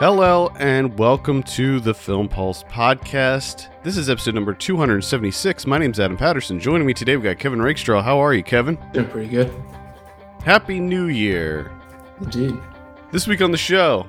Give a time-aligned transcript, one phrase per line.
[0.00, 3.68] Hello and welcome to the Film Pulse podcast.
[3.82, 5.66] This is episode number 276.
[5.66, 6.60] My name's Adam Patterson.
[6.60, 8.00] Joining me today, we've got Kevin Rakestraw.
[8.02, 8.78] How are you, Kevin?
[8.92, 9.52] Doing pretty good.
[10.44, 11.72] Happy New Year.
[12.20, 12.56] Indeed.
[13.10, 14.06] This week on the show,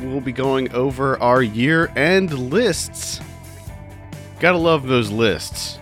[0.00, 3.22] we'll be going over our year end lists.
[4.40, 5.78] Gotta love those lists.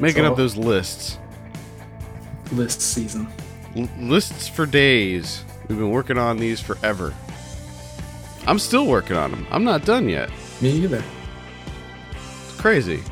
[0.00, 1.18] Making up those lists.
[2.52, 3.28] List season.
[3.76, 5.44] L- lists for days.
[5.68, 7.12] We've been working on these forever.
[8.46, 9.46] I'm still working on them.
[9.50, 10.30] I'm not done yet.
[10.60, 11.02] Me either.
[12.12, 13.02] It's crazy.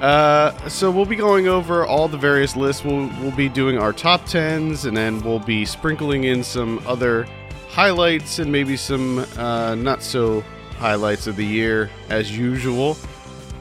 [0.00, 2.84] Uh, so we'll be going over all the various lists.
[2.84, 7.26] We'll we'll be doing our top tens, and then we'll be sprinkling in some other
[7.68, 10.42] highlights and maybe some uh, not so
[10.78, 12.94] highlights of the year as usual.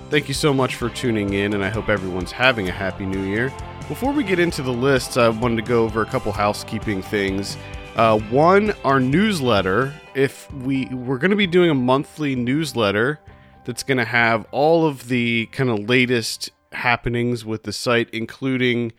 [0.10, 3.24] Thank you so much for tuning in, and I hope everyone's having a happy new
[3.24, 3.52] year.
[3.88, 7.58] Before we get into the lists, I wanted to go over a couple housekeeping things.
[7.96, 9.94] Uh, one, our newsletter.
[10.18, 13.20] If we we're going to be doing a monthly newsletter
[13.66, 18.94] that's going to have all of the kind of latest happenings with the site, including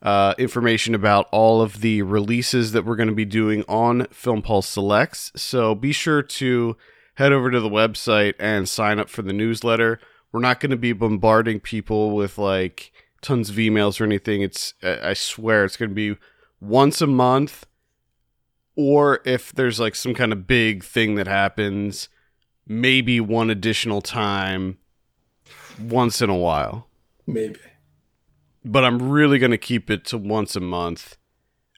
[0.00, 4.42] uh, information about all of the releases that we're going to be doing on Film
[4.42, 5.32] Pulse Selects.
[5.34, 6.76] So be sure to
[7.16, 9.98] head over to the website and sign up for the newsletter.
[10.30, 14.42] We're not going to be bombarding people with like tons of emails or anything.
[14.42, 16.16] It's I swear it's going to be
[16.60, 17.66] once a month
[18.76, 22.08] or if there's like some kind of big thing that happens,
[22.66, 24.78] maybe one additional time
[25.80, 26.88] once in a while.
[27.26, 27.60] Maybe.
[28.64, 31.16] But I'm really going to keep it to once a month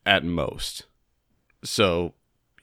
[0.05, 0.87] at most.
[1.65, 2.15] So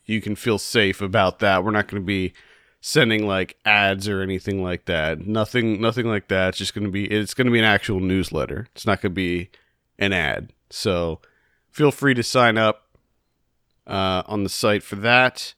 [0.06, 1.64] you can feel safe about that.
[1.64, 2.34] We're not going to be
[2.82, 5.26] sending like ads or anything like that.
[5.26, 6.50] Nothing nothing like that.
[6.50, 8.68] It's just going to be it's going to be an actual newsletter.
[8.76, 9.50] It's not going to be
[9.98, 10.54] an ad.
[10.70, 11.20] So
[11.72, 12.89] feel free to sign up
[13.90, 15.56] uh, on the site for that.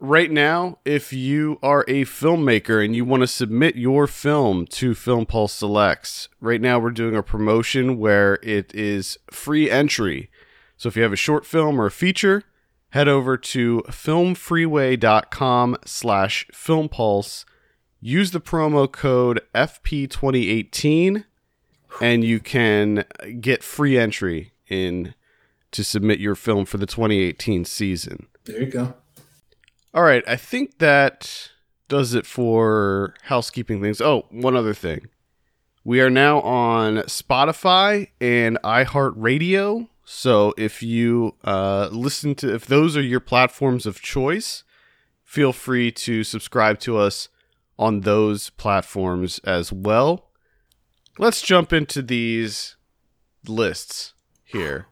[0.00, 4.96] Right now, if you are a filmmaker and you want to submit your film to
[4.96, 10.28] Film Pulse Selects, right now we're doing a promotion where it is free entry.
[10.76, 12.42] So if you have a short film or a feature,
[12.90, 17.44] head over to filmfreeway.com slash filmpulse.
[18.00, 21.24] Use the promo code FP2018
[22.00, 23.04] and you can
[23.40, 25.14] get free entry in
[25.72, 28.26] to submit your film for the 2018 season.
[28.44, 28.94] There you go.
[29.94, 31.50] All right, I think that
[31.88, 34.00] does it for housekeeping things.
[34.00, 35.08] Oh, one other thing.
[35.84, 39.88] We are now on Spotify and iHeartRadio.
[40.04, 44.64] So if you uh, listen to, if those are your platforms of choice,
[45.24, 47.28] feel free to subscribe to us
[47.78, 50.30] on those platforms as well.
[51.18, 52.76] Let's jump into these
[53.46, 54.86] lists here.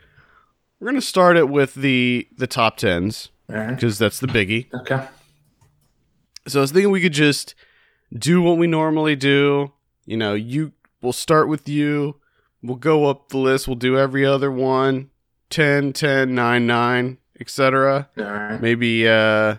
[0.81, 4.73] We're going to start it with the the top tens because that's the biggie.
[4.73, 5.07] Okay.
[6.49, 7.55] So I was thinking we could just
[8.17, 9.73] do what we normally do.
[10.07, 12.17] You know, you we'll start with you.
[12.63, 13.69] We'll go up the list.
[13.69, 15.11] We'll do every other one
[15.51, 18.09] 10, 10, 9, 9, etc.
[18.17, 18.61] Right.
[18.61, 19.57] Maybe uh,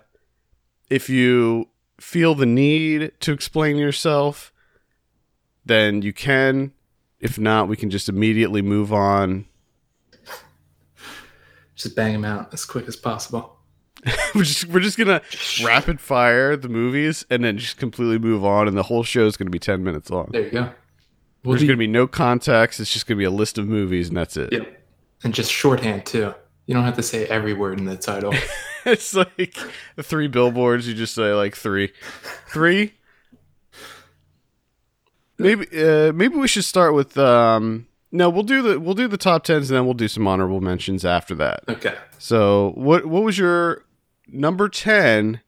[0.90, 4.52] if you feel the need to explain yourself,
[5.66, 6.72] then you can.
[7.20, 9.46] If not, we can just immediately move on.
[11.82, 13.58] Just bang them out as quick as possible.
[14.36, 15.22] we're just we're just gonna
[15.64, 19.38] rapid fire the movies and then just completely move on, and the whole show is
[19.38, 20.30] gonna be ten minutes long.
[20.32, 20.70] There you go.
[21.44, 22.80] We'll There's do, to be no context.
[22.80, 24.54] It's just to be a list of movies, and that's it.
[24.54, 24.84] Yep.
[25.24, 26.34] And just shorthand too.
[26.66, 28.34] You don't have to say every word in the title.
[28.86, 29.58] it's like
[30.00, 30.88] three billboards.
[30.88, 31.92] You just say like three,
[32.48, 32.94] three.
[35.38, 37.18] Maybe, uh, maybe we should start with.
[37.18, 40.28] Um, no, we'll do the we'll do the top tens, and then we'll do some
[40.28, 41.64] honorable mentions after that.
[41.70, 41.96] okay.
[42.18, 43.86] So, what what was your
[44.28, 45.42] number ten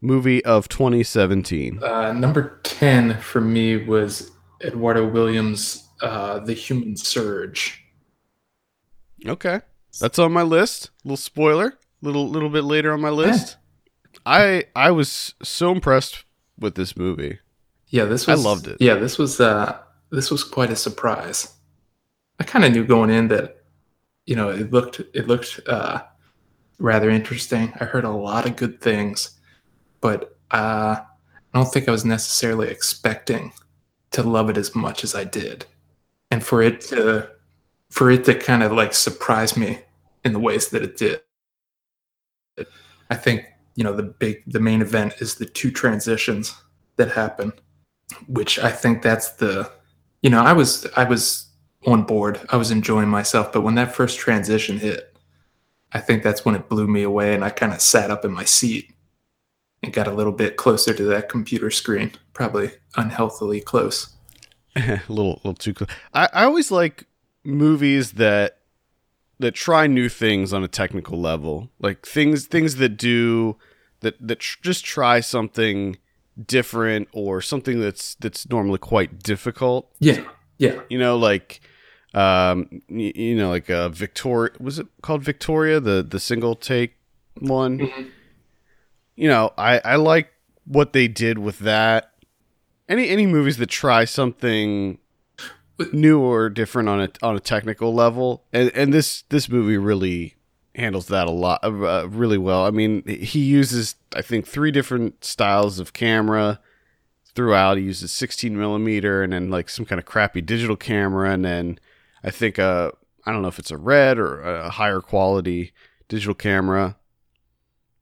[0.00, 1.82] movie of 2017?
[1.82, 4.30] Uh, number 10 for me was
[4.62, 7.84] Eduardo Williams' uh, The Human Surge.
[9.26, 9.60] Okay,
[10.00, 10.90] that's on my list.
[11.04, 13.58] Little spoiler, little little bit later on my list.
[14.24, 16.24] I I was so impressed
[16.58, 17.38] with this movie.
[17.88, 18.78] Yeah, this was, I loved it.
[18.80, 19.78] Yeah, this was uh
[20.10, 21.52] this was quite a surprise.
[22.40, 23.58] I kind of knew going in that
[24.26, 26.02] you know, it looked it looked uh
[26.78, 27.72] rather interesting.
[27.80, 29.38] I heard a lot of good things,
[30.00, 30.96] but uh
[31.52, 33.52] I don't think I was necessarily expecting
[34.12, 35.66] to love it as much as I did.
[36.30, 37.30] And for it to
[37.90, 39.80] for it to kind of like surprise me
[40.24, 41.20] in the ways that it did.
[43.10, 43.44] I think,
[43.74, 46.54] you know, the big the main event is the two transitions
[46.96, 47.52] that happen
[48.26, 49.70] which I think that's the
[50.22, 51.46] you know, I was I was
[51.86, 52.40] on board.
[52.50, 55.16] I was enjoying myself, but when that first transition hit,
[55.92, 58.32] I think that's when it blew me away and I kind of sat up in
[58.32, 58.92] my seat
[59.82, 64.14] and got a little bit closer to that computer screen, probably unhealthily close.
[64.76, 65.88] a little, little too close.
[66.14, 67.06] I, I always like
[67.44, 68.58] movies that
[69.38, 73.56] that try new things on a technical level, like things things that do
[74.00, 75.96] that that tr- just try something
[76.46, 79.90] different or something that's that's normally quite difficult.
[79.98, 80.24] Yeah,
[80.58, 80.80] yeah.
[80.90, 81.60] You know, like
[82.14, 86.96] um, you, you know, like uh, Victoria was it called Victoria, the the single take
[87.38, 87.78] one.
[87.78, 88.02] Mm-hmm.
[89.16, 90.32] You know, I I like
[90.64, 92.12] what they did with that.
[92.88, 94.98] Any any movies that try something
[95.92, 100.34] new or different on a on a technical level, and and this this movie really
[100.74, 102.64] handles that a lot uh, really well.
[102.64, 106.60] I mean, he uses I think three different styles of camera
[107.34, 107.76] throughout.
[107.76, 111.78] He uses 16 millimeter and then like some kind of crappy digital camera, and then
[112.22, 112.92] I think uh
[113.26, 115.72] I don't know if it's a red or a higher quality
[116.08, 116.96] digital camera,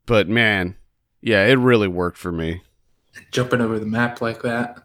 [0.06, 0.76] but man,
[1.20, 2.62] yeah, it really worked for me.
[3.32, 4.78] Jumping over the map like that,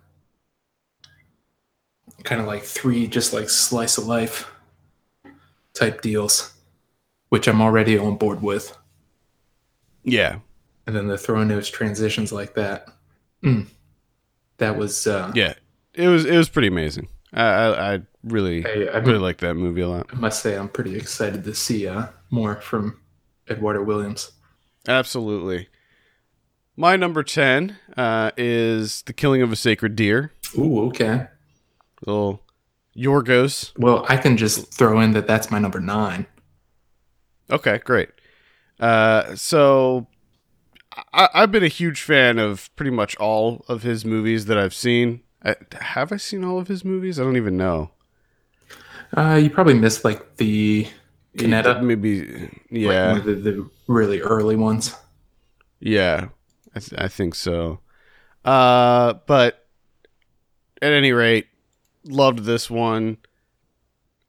[2.24, 4.50] kind of like three just like slice of life
[5.74, 6.54] type deals,
[7.30, 8.76] which I'm already on board with.
[10.04, 10.40] Yeah,
[10.86, 12.88] And then they're throwing those transitions like that.
[13.44, 13.68] Mm.
[14.58, 15.54] That was uh, yeah,
[15.94, 17.08] it was it was pretty amazing.
[17.34, 20.08] I I, I really I, I really like that movie a lot.
[20.12, 23.00] I must say I'm pretty excited to see uh, more from
[23.50, 24.32] Eduardo Williams.
[24.88, 25.70] Absolutely.
[26.76, 30.34] My number 10 uh, is The Killing of a Sacred Deer.
[30.58, 31.28] Ooh, okay.
[32.06, 32.42] Little
[32.98, 33.72] Yorgos.
[33.78, 36.26] Well, I can just throw in that that's my number nine.
[37.52, 38.10] Okay, great.
[38.80, 40.08] Uh, so
[41.14, 44.74] I, I've been a huge fan of pretty much all of his movies that I've
[44.74, 45.22] seen.
[45.44, 47.20] I, have I seen all of his movies?
[47.20, 47.92] I don't even know.
[49.16, 50.88] Uh, you probably missed like the
[51.38, 53.18] Kinetta, Maybe, yeah.
[53.18, 54.96] of the, the really early ones.
[55.80, 56.30] Yeah,
[56.76, 57.80] I, th- I think so.
[58.46, 59.66] Uh, but
[60.82, 61.48] at any rate,
[62.06, 63.18] loved this one.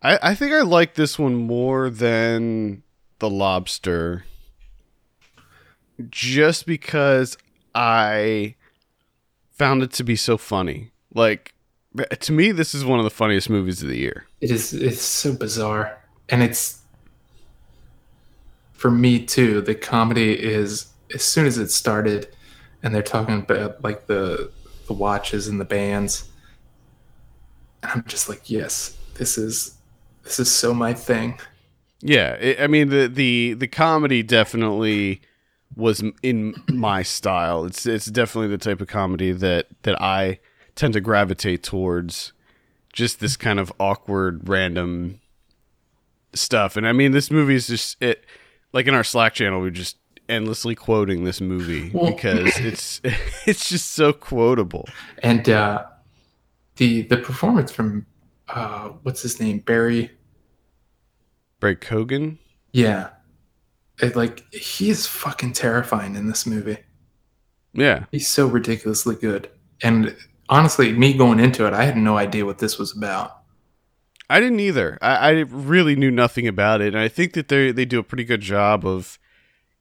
[0.03, 2.83] I I think I like this one more than
[3.21, 4.25] the lobster,
[6.11, 7.39] just because
[7.75, 8.55] I
[9.51, 10.91] found it to be so funny.
[11.15, 11.54] Like
[11.97, 14.27] to me, this is one of the funniest movies of the year.
[14.41, 14.73] It is.
[14.73, 15.99] It's so bizarre,
[16.29, 16.81] and it's
[18.73, 19.61] for me too.
[19.61, 22.29] The comedy is as soon as it started,
[22.83, 24.51] and they're talking about like the
[24.87, 26.29] the watches and the bands,
[27.83, 29.77] and I'm just like, yes, this is
[30.25, 31.39] this is so my thing.
[32.01, 35.23] Yeah, it, I mean the the the comedy definitely
[35.77, 37.65] was in my style.
[37.65, 40.41] It's it's definitely the type of comedy that that I
[40.75, 42.33] tend to gravitate towards.
[42.93, 45.21] Just this kind of awkward, random
[46.33, 46.77] stuff.
[46.77, 48.25] And I mean, this movie is just it.
[48.73, 49.97] Like in our Slack channel, we're just
[50.29, 53.01] endlessly quoting this movie Well- because it's
[53.47, 54.89] it's just so quotable.
[55.23, 55.85] And uh,
[56.77, 58.07] the the performance from
[58.49, 60.11] uh, what's his name Barry
[61.61, 62.39] Brad Keoghan.
[62.73, 63.11] Yeah.
[64.01, 66.79] It, like he's fucking terrifying in this movie.
[67.73, 69.51] Yeah, He's so ridiculously good.
[69.83, 70.15] And
[70.55, 73.41] honestly, me going into it, I had no idea what this was about.
[74.31, 74.99] I didn't either.
[75.03, 78.05] I, I really knew nothing about it, and I think that they they do a
[78.05, 79.19] pretty good job of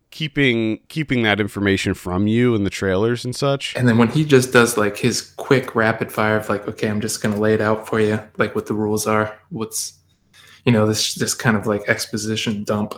[0.09, 3.75] keeping keeping that information from you in the trailers and such.
[3.75, 7.01] And then when he just does like his quick rapid fire of like, okay, I'm
[7.01, 9.93] just gonna lay it out for you, like what the rules are, what's
[10.65, 12.95] you know, this this kind of like exposition dump,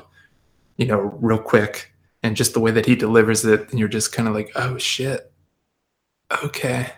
[0.78, 1.92] you know, real quick.
[2.24, 4.80] And just the way that he delivers it, and you're just kind of like, oh
[4.80, 5.32] shit.
[6.44, 6.92] Okay.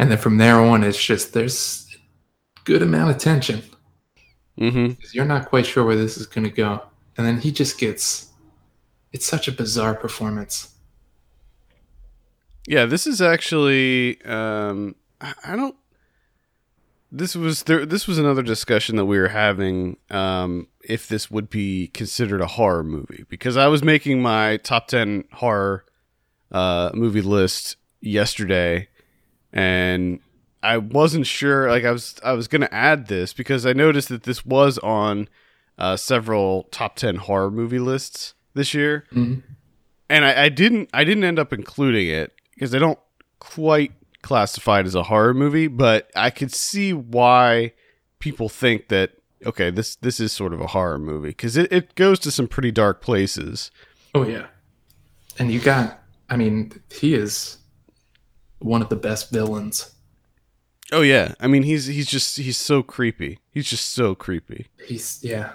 [0.00, 1.86] And then from there on, it's just there's
[2.64, 3.62] good amount of tension.
[4.56, 6.82] hmm you're not quite sure where this is going to go.
[7.18, 8.30] And then he just gets
[9.12, 10.74] it's such a bizarre performance.
[12.66, 15.76] Yeah, this is actually um, I don't.
[17.12, 17.84] This was there.
[17.84, 19.98] This was another discussion that we were having.
[20.08, 24.88] Um, if this would be considered a horror movie, because I was making my top
[24.88, 25.84] ten horror
[26.50, 28.88] uh, movie list yesterday,
[29.52, 30.20] and
[30.62, 31.68] I wasn't sure.
[31.70, 35.28] Like I was, I was gonna add this because I noticed that this was on
[35.78, 39.42] uh, several top ten horror movie lists this year Mhm.
[40.10, 42.98] and I, I didn't I didn't end up including it because I don't
[43.38, 43.92] quite
[44.22, 47.72] classify it as a horror movie, but I could see why
[48.18, 49.12] people think that
[49.46, 52.46] okay, this this is sort of a horror movie because it, it goes to some
[52.48, 53.70] pretty dark places.
[54.14, 54.48] Oh yeah.
[55.38, 57.56] And you got I mean, he is
[58.60, 59.94] one of the best villains.
[60.92, 63.38] Oh yeah, I mean he's he's just he's so creepy.
[63.52, 65.52] He's just so creepy He's yeah.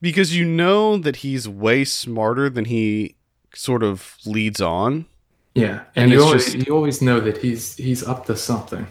[0.00, 3.16] because you know that he's way smarter than he
[3.54, 5.06] sort of leads on.
[5.54, 8.86] Yeah, and, And you always just- you always know that he's he's up to something.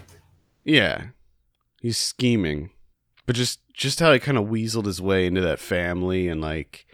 [0.64, 1.06] Yeah.
[1.80, 2.70] He's scheming.
[3.26, 6.86] But just just how he kind of weaseled his way into that family and like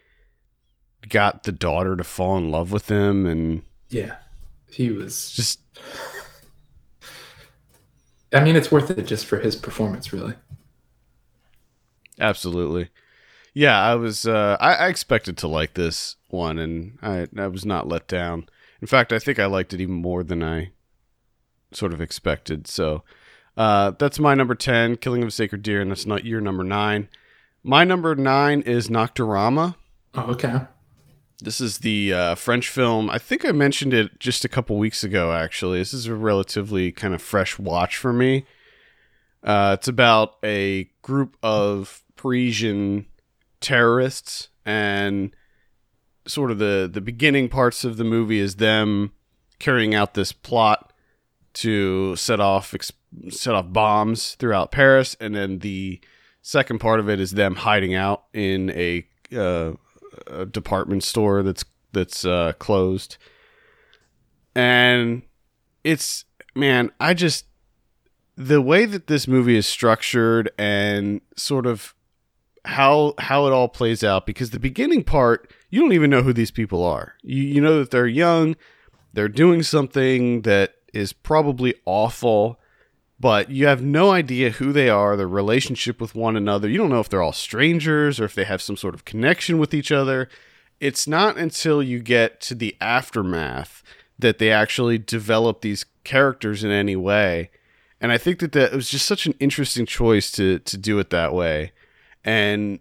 [1.09, 4.17] got the daughter to fall in love with him and Yeah,
[4.71, 5.31] he was.
[5.33, 5.61] just
[8.33, 10.35] I mean, it's worth it just for his performance, really.
[12.21, 12.89] absolutely.
[13.55, 17.65] Yeah, I was uh I, I expected to like this one and I I was
[17.65, 18.49] not let down.
[18.83, 20.73] In fact, I think I liked it even more than I
[21.73, 22.67] sort of expected.
[22.67, 23.03] So
[23.57, 26.65] uh that's my number 10, Killing of a Sacred Deer, and that's not your number
[26.65, 27.09] 9.
[27.63, 29.77] My number 9 is Nocturama.
[30.15, 30.61] Oh, okay.
[31.41, 33.11] This is the uh, French film.
[33.11, 35.79] I think I mentioned it just a couple weeks ago, actually.
[35.79, 38.47] This is a relatively kind of fresh watch for me.
[39.43, 43.07] Uh, it's about a group of Parisian
[43.61, 45.37] terrorists, and
[46.27, 49.13] sort of the, the beginning parts of the movie is them
[49.59, 50.93] carrying out this plot
[51.53, 52.93] to set off ex-
[53.31, 56.01] set off bombs throughout Paris, and then the
[56.41, 59.73] second part of it is them hiding out in a uh,
[60.27, 63.17] a department store that's that's uh, closed,
[64.55, 65.23] and
[65.85, 67.47] it's man, I just
[68.37, 71.95] the way that this movie is structured and sort of
[72.65, 76.33] how how it all plays out because the beginning part you don't even know who
[76.33, 77.15] these people are.
[77.23, 78.57] You you know that they're young,
[79.13, 82.59] they're doing something that is probably awful,
[83.19, 86.69] but you have no idea who they are, their relationship with one another.
[86.69, 89.59] You don't know if they're all strangers or if they have some sort of connection
[89.59, 90.29] with each other.
[90.81, 93.83] It's not until you get to the aftermath
[94.19, 97.51] that they actually develop these characters in any way.
[98.01, 100.99] And I think that that it was just such an interesting choice to to do
[100.99, 101.73] it that way.
[102.25, 102.81] And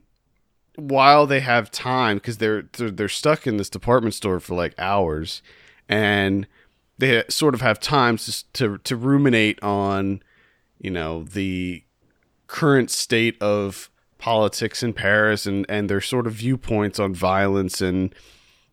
[0.76, 4.74] while they have time because they're, they're they're stuck in this department store for like
[4.78, 5.42] hours
[5.88, 6.48] and
[6.98, 10.22] they sort of have time to to, to ruminate on
[10.86, 11.84] you know the
[12.46, 13.90] current state of
[14.20, 18.14] politics in Paris and and their sort of viewpoints on violence and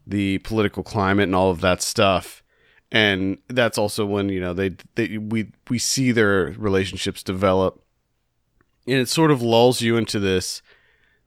[0.07, 2.43] the political climate and all of that stuff.
[2.91, 7.83] And that's also when you know they, they we we see their relationships develop.
[8.87, 10.61] And it sort of lulls you into this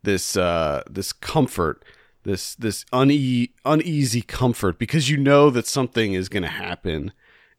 [0.03, 1.83] this uh this comfort
[2.21, 7.11] this this une- uneasy comfort because you know that something is going to happen.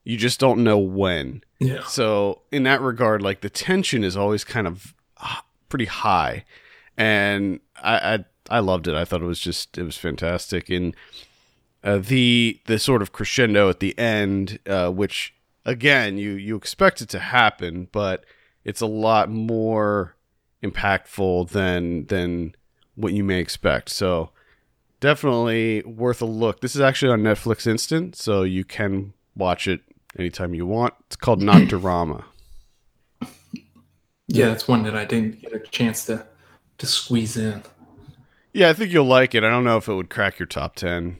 [0.04, 1.84] You just don't know when Yeah.
[1.84, 4.94] so in that regard like the tension is always kind of
[5.68, 6.44] pretty high.
[6.96, 8.94] And I, I i loved it.
[8.94, 10.70] I thought it was just it was fantastic.
[10.70, 10.94] And
[11.84, 15.34] uh, the the sort of crescendo at the end uh, which
[15.64, 18.24] again you you expect it to happen but
[18.64, 20.16] it's a lot more
[20.62, 22.54] impactful than than
[22.94, 23.90] what you may expect.
[23.90, 24.30] So
[25.00, 26.60] definitely worth a look.
[26.60, 29.82] This is actually on netflix instant so you can watch it
[30.18, 32.24] anytime you want it's called nocturama
[34.28, 36.26] Yeah, that's one that I didn't get a chance to
[36.78, 37.62] to squeeze in.
[38.52, 40.74] yeah i think you'll like it i don't know if it would crack your top
[40.76, 41.16] 10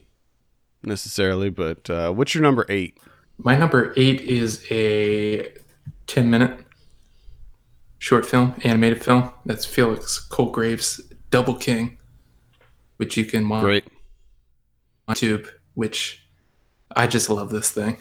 [0.83, 2.99] necessarily but uh, what's your number eight
[3.39, 5.53] My number eight is a
[6.07, 6.59] ten minute
[7.99, 9.31] short film, animated film.
[9.47, 11.01] That's Felix Colgrave's
[11.31, 11.99] Double King,
[12.99, 13.85] which you can watch great
[15.09, 15.49] on YouTube.
[15.75, 16.23] Which
[16.95, 17.97] I just love this thing.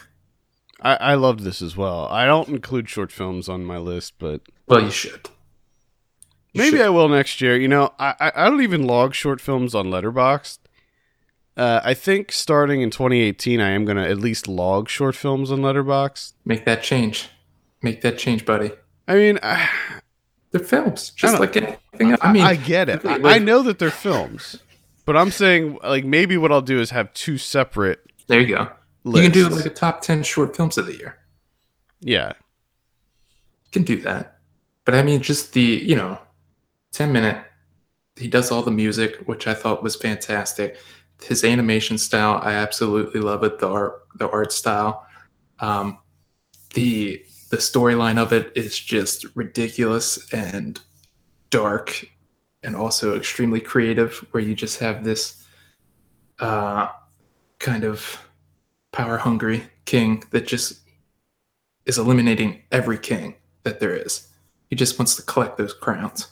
[0.81, 4.41] I, I loved this as well i don't include short films on my list but
[4.67, 5.29] Well, you should.
[6.53, 6.85] You Maybe should.
[6.85, 7.57] I will next year.
[7.57, 10.59] You know, I I don't even log short films on Letterboxd.
[11.57, 15.59] Uh, I think starting in 2018, I am gonna at least log short films on
[15.59, 16.31] Letterboxd.
[16.45, 17.27] make that change.
[17.81, 18.71] Make that change, buddy.
[19.05, 19.69] I mean, I,
[20.51, 22.21] They're films, just like anything else.
[22.21, 23.03] I, I mean, I get it.
[23.03, 24.59] Like- I know that they're films,
[25.05, 28.69] but I'm saying like maybe what I'll do is have two separate there you go.
[29.05, 29.37] Lists.
[29.37, 31.17] You can do like a top ten short films of the year.
[32.01, 32.33] yeah,
[33.65, 34.39] You can do that.
[34.83, 36.19] But I mean, just the, you know,
[36.91, 37.43] 10 minute,
[38.17, 40.77] he does all the music, which I thought was fantastic.
[41.23, 43.59] His animation style, I absolutely love it.
[43.59, 45.05] The art, the art style.
[45.59, 45.97] Um,
[46.73, 50.79] the the storyline of it is just ridiculous and
[51.51, 52.05] dark
[52.63, 55.45] and also extremely creative where you just have this
[56.39, 56.89] uh,
[57.59, 58.24] kind of
[58.95, 60.79] power hungry king that just
[61.85, 64.29] is eliminating every king that there is.
[64.69, 66.29] He just wants to collect those crowns,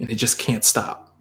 [0.00, 1.14] and he just can't stop.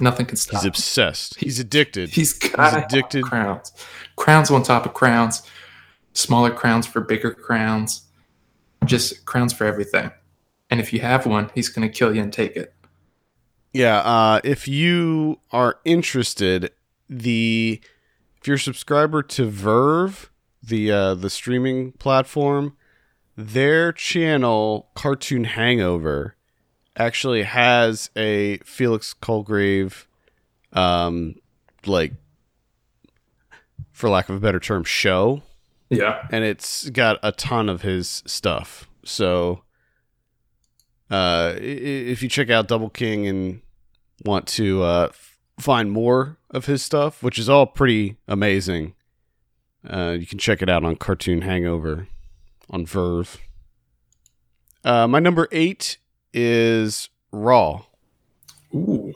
[0.00, 0.62] Nothing can stop.
[0.62, 1.38] he's obsessed.
[1.38, 2.08] He's addicted.
[2.10, 3.22] He's got addicted.
[3.22, 3.72] crowns,
[4.16, 5.42] crowns on top of crowns,
[6.14, 8.02] smaller crowns for bigger crowns,
[8.84, 10.10] just crowns for everything.
[10.70, 12.74] And if you have one, he's going to kill you and take it.
[13.72, 16.72] Yeah, uh, if you are interested,
[17.08, 17.80] the
[18.44, 20.28] if you're a subscriber to VRV,
[20.62, 22.76] the uh, the streaming platform,
[23.38, 26.36] their channel Cartoon Hangover
[26.94, 30.04] actually has a Felix Colgrave,
[30.74, 31.36] um,
[31.86, 32.12] like
[33.92, 35.40] for lack of a better term, show,
[35.88, 36.28] Yeah.
[36.30, 38.86] and it's got a ton of his stuff.
[39.06, 39.62] So,
[41.10, 43.62] uh, if you check out Double King and
[44.22, 45.08] want to uh,
[45.58, 48.94] find more of his stuff, which is all pretty amazing,
[49.86, 52.08] uh, you can check it out on Cartoon Hangover
[52.70, 53.36] on VRV.
[54.84, 55.98] Uh, my number eight
[56.32, 57.82] is Raw.
[58.74, 59.12] Ooh.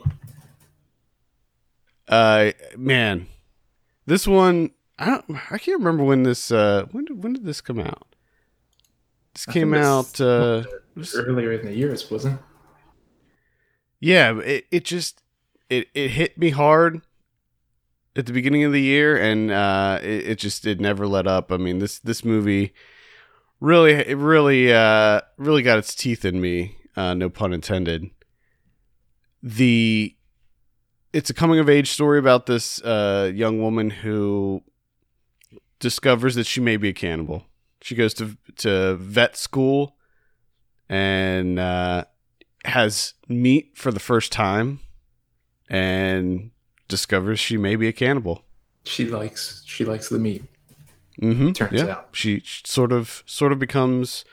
[2.07, 3.27] Uh, man,
[4.05, 5.25] this one I don't.
[5.51, 6.51] I can't remember when this.
[6.51, 8.15] Uh, when did when did this come out?
[9.33, 10.19] This I came out.
[10.19, 10.63] Uh,
[11.15, 12.41] Earlier in the years, wasn't?
[14.01, 15.21] yeah, it it just
[15.69, 17.01] it it hit me hard
[18.19, 21.51] at the beginning of the year, and uh, it, it just it never let up.
[21.51, 22.73] I mean this this movie
[23.59, 26.75] really it really uh really got its teeth in me.
[26.95, 28.11] Uh, no pun intended.
[29.41, 30.15] The
[31.13, 34.63] it's a coming of age story about this uh, young woman who
[35.79, 37.45] discovers that she may be a cannibal.
[37.81, 39.95] She goes to to vet school
[40.89, 42.03] and uh,
[42.65, 44.81] has meat for the first time
[45.69, 46.51] and
[46.89, 48.43] discovers she may be a cannibal.
[48.83, 50.43] She likes she likes the meat.
[51.21, 51.51] Mm-hmm.
[51.53, 51.87] Turns yeah.
[51.87, 52.09] out.
[52.11, 54.25] she sort of sort of becomes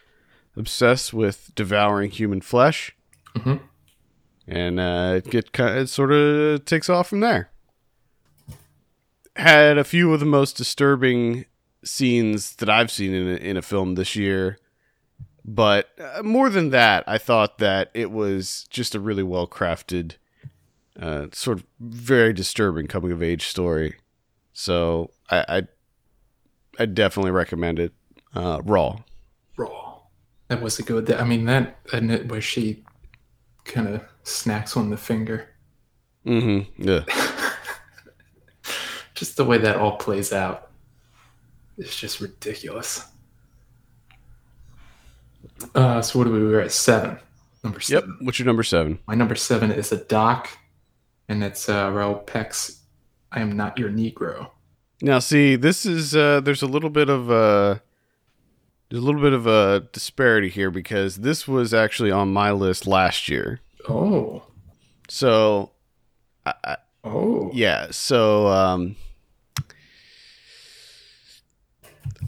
[0.56, 2.96] obsessed with devouring human flesh,
[3.36, 3.60] Mhm.
[4.48, 7.50] and uh, it get it sort of takes off from there.
[9.36, 11.44] Had a few of the most disturbing
[11.84, 14.58] scenes that I've seen in a, in a film this year,
[15.44, 20.12] but uh, more than that, I thought that it was just a really well crafted,
[21.00, 23.96] uh, sort of very disturbing coming of age story.
[24.52, 25.62] So I, I
[26.78, 27.92] I definitely recommend it.
[28.35, 28.98] Uh, Raw.
[29.56, 30.00] Raw.
[30.48, 31.11] That was a good.
[31.12, 32.85] I mean that and it where she
[33.64, 35.48] kind of snacks on the finger.
[36.24, 36.88] Mm-hmm.
[36.88, 37.04] Yeah.
[39.14, 40.70] Just the way that all plays out
[41.78, 43.06] is just ridiculous.
[45.74, 47.18] Uh, so what do we we're at seven?
[47.64, 48.11] Number seven.
[48.11, 48.26] Yep.
[48.26, 48.98] What's your number seven?
[49.06, 50.50] My number seven is a doc,
[51.28, 52.82] and it's uh, Raoul Peck's
[53.32, 54.50] "I Am Not Your Negro."
[55.02, 57.82] Now, see, this is uh, there's a little bit of a
[58.90, 62.86] there's a little bit of a disparity here because this was actually on my list
[62.86, 63.60] last year.
[63.88, 64.44] Oh,
[65.08, 65.72] So,
[66.44, 67.88] I, I, oh, yeah.
[67.90, 68.96] So, um,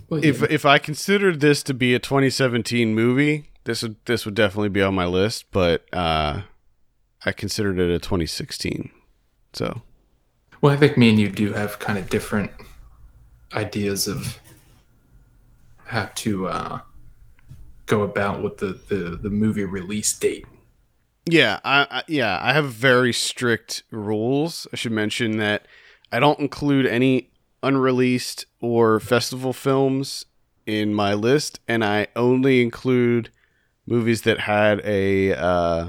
[0.09, 4.35] Well, if if I considered this to be a 2017 movie, this would this would
[4.35, 5.47] definitely be on my list.
[5.53, 6.43] But uh,
[7.25, 8.91] I considered it a 2016.
[9.53, 9.83] So,
[10.61, 12.51] Well, I think me and you do have kind of different
[13.55, 14.39] ideas of
[15.85, 16.81] how to uh,
[17.87, 20.45] go about with the, the, the movie release date.
[21.31, 24.67] Yeah, I, I yeah, I have very strict rules.
[24.73, 25.67] I should mention that
[26.11, 27.31] I don't include any
[27.63, 30.25] unreleased or festival films
[30.67, 33.31] in my list, and I only include
[33.87, 35.89] movies that had a uh,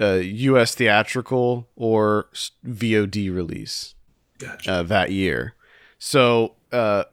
[0.00, 0.74] a U.S.
[0.74, 2.28] theatrical or
[2.66, 3.94] VOD release
[4.38, 4.72] Gotcha.
[4.72, 5.54] uh, that year.
[5.98, 7.04] So, uh,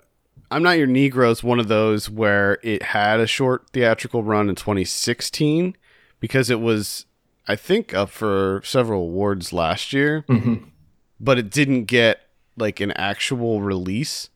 [0.50, 4.48] I'm Not Your Negro is one of those where it had a short theatrical run
[4.48, 5.76] in 2016
[6.22, 7.06] because it was,
[7.48, 10.56] I think, up for several awards last year, hmm
[11.20, 12.22] but it didn't get
[12.58, 14.30] like an actual release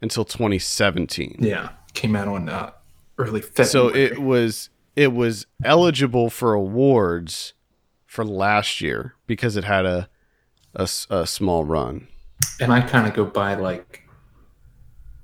[0.00, 1.38] until 2017.
[1.40, 2.70] Yeah, came out on uh,
[3.18, 3.68] early February.
[3.68, 7.54] So it was it was eligible for awards
[8.18, 10.08] for last year because it had a
[10.74, 12.08] a, a small run.
[12.60, 14.08] and I kind of go by like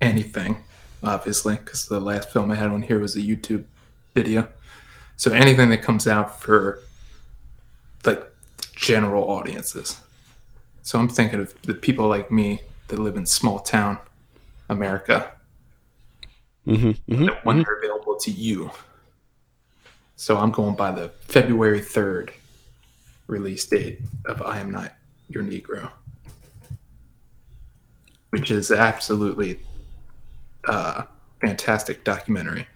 [0.00, 0.58] anything,
[1.02, 3.64] obviously, because the last film I had on here was a YouTube
[4.14, 4.46] video.
[5.16, 6.82] So anything that comes out for
[8.04, 8.22] like
[8.76, 10.00] general audiences.
[10.82, 13.98] So I'm thinking of the people like me that live in small town
[14.68, 15.32] America
[16.64, 18.70] Mm-hmm, that when they're available to you.
[20.14, 22.30] So I'm going by the February 3rd
[23.26, 24.94] release date of I Am Not
[25.28, 25.90] Your Negro,
[28.30, 29.60] which is absolutely
[30.66, 31.04] uh,
[31.40, 32.66] fantastic documentary.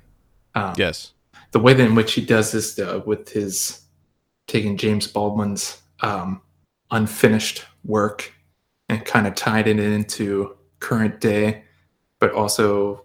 [0.55, 1.13] Um, Yes.
[1.53, 3.83] The way that in which he does this uh, with his
[4.47, 6.41] taking James Baldwin's um,
[6.91, 8.33] unfinished work
[8.89, 11.65] and kind of tied it into current day,
[12.19, 13.05] but also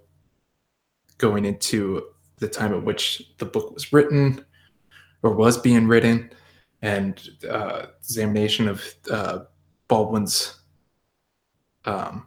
[1.17, 2.03] going into
[2.37, 4.43] the time at which the book was written
[5.21, 6.29] or was being written
[6.83, 9.39] and uh, examination of uh,
[9.87, 10.59] Baldwin's
[11.85, 12.25] um,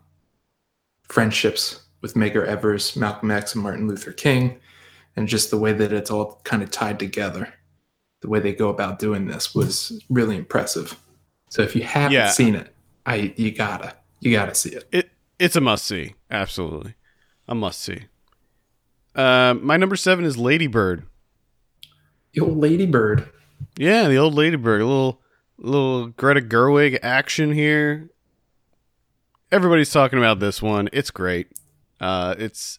[1.08, 4.58] friendships with Medgar Evers, Malcolm X, and Martin Luther King,
[5.14, 7.52] and just the way that it's all kind of tied together.
[8.22, 10.98] The way they go about doing this was really impressive.
[11.50, 12.30] So if you haven't Yeah.
[12.30, 14.88] seen it, I you gotta you gotta see it.
[14.90, 16.14] It it's a must see.
[16.30, 16.94] Absolutely,
[17.46, 18.06] a must see.
[19.14, 21.04] Uh, my number seven is Ladybird.
[22.40, 23.28] Old Ladybird.
[23.76, 24.80] Yeah, the old Ladybird.
[24.80, 25.22] A little
[25.58, 28.10] little Greta Gerwig action here.
[29.52, 30.88] Everybody's talking about this one.
[30.92, 31.48] It's great.
[32.00, 32.78] Uh, it's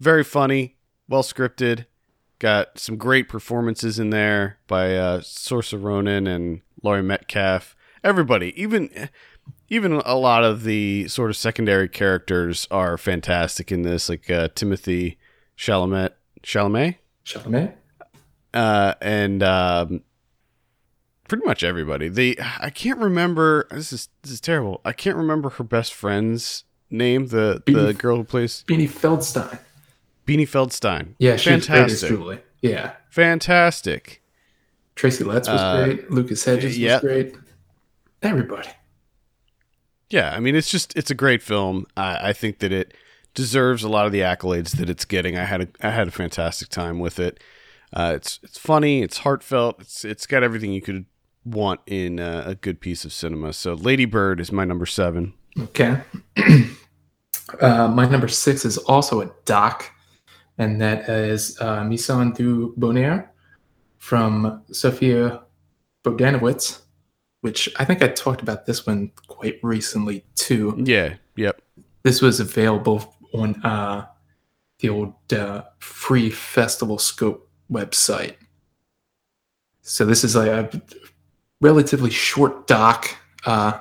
[0.00, 0.76] very funny,
[1.08, 1.86] well scripted.
[2.38, 7.76] Got some great performances in there by uh, Saoirse Ronan and Laurie Metcalf.
[8.02, 9.10] Everybody, even
[9.68, 14.48] even a lot of the sort of secondary characters are fantastic in this, like uh,
[14.54, 15.18] Timothy
[15.56, 16.12] Chalamet.
[16.42, 17.74] Chalamet, Chalamet.
[18.54, 20.02] Uh, and um,
[21.28, 22.08] pretty much everybody.
[22.08, 23.66] The I can't remember.
[23.70, 24.80] This is this is terrible.
[24.84, 27.28] I can't remember her best friend's name.
[27.28, 29.58] The the girl who plays Beanie Feldstein.
[30.26, 31.14] Beanie Feldstein.
[31.18, 32.40] Yeah, she was great as fantastic, Julie.
[32.62, 32.92] Yeah.
[33.10, 34.22] fantastic.
[34.94, 36.10] Tracy Letts was Uh, great.
[36.10, 37.34] Lucas Hedges was great.
[38.22, 38.68] Everybody.
[40.10, 41.86] Yeah, I mean it's just it's a great film.
[41.96, 42.92] I, I think that it
[43.34, 45.38] deserves a lot of the accolades that it's getting.
[45.38, 47.40] I had a I had a fantastic time with it.
[47.92, 49.02] Uh, it's it's funny.
[49.02, 49.80] It's heartfelt.
[49.80, 51.06] It's it's got everything you could
[51.44, 53.52] want in uh, a good piece of cinema.
[53.52, 55.34] So Lady Bird is my number seven.
[55.58, 56.00] Okay.
[57.60, 59.90] uh, my number six is also a doc,
[60.58, 63.30] and that is uh, Maison du Bonheur
[63.98, 65.42] from Sofia
[66.04, 66.80] Bohdanowicz,
[67.40, 70.80] which I think I talked about this one quite recently too.
[70.84, 71.14] Yeah.
[71.36, 71.60] Yep.
[72.02, 74.06] This was available on uh,
[74.78, 78.36] the old uh, free festival scope website.
[79.82, 80.82] So this is a, a
[81.60, 83.80] relatively short doc, uh,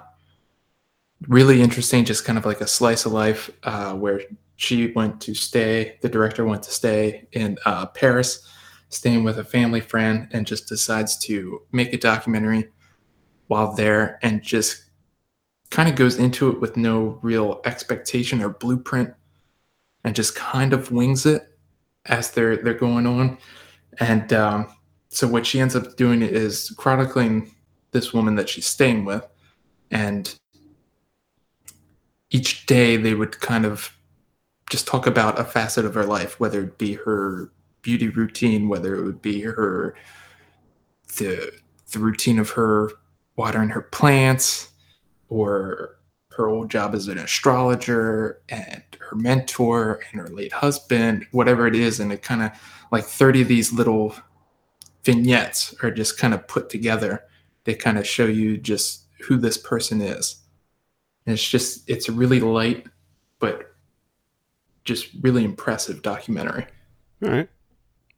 [1.27, 4.21] really interesting, just kind of like a slice of life uh, where
[4.55, 8.47] she went to stay, the director went to stay in uh, Paris,
[8.89, 12.69] staying with a family friend, and just decides to make a documentary
[13.47, 14.85] while there and just
[15.69, 19.13] kind of goes into it with no real expectation or blueprint
[20.03, 21.43] and just kind of wings it
[22.05, 23.37] as they're they're going on
[23.99, 24.67] and um,
[25.09, 27.51] so what she ends up doing is chronicling
[27.91, 29.25] this woman that she's staying with
[29.91, 30.35] and
[32.31, 33.95] each day they would kind of
[34.69, 38.95] just talk about a facet of her life whether it be her beauty routine whether
[38.95, 39.95] it would be her
[41.17, 41.51] the
[41.91, 42.91] the routine of her
[43.35, 44.69] watering her plants
[45.29, 45.99] or
[46.39, 51.75] her old job as an astrologer and her mentor and her late husband, whatever it
[51.75, 51.99] is.
[51.99, 52.51] And it kind of
[52.91, 54.15] like 30 of these little
[55.03, 57.23] vignettes are just kind of put together.
[57.63, 60.41] They kind of show you just who this person is.
[61.25, 62.87] And it's just, it's a really light,
[63.39, 63.75] but
[64.83, 66.65] just really impressive documentary.
[67.23, 67.49] All right.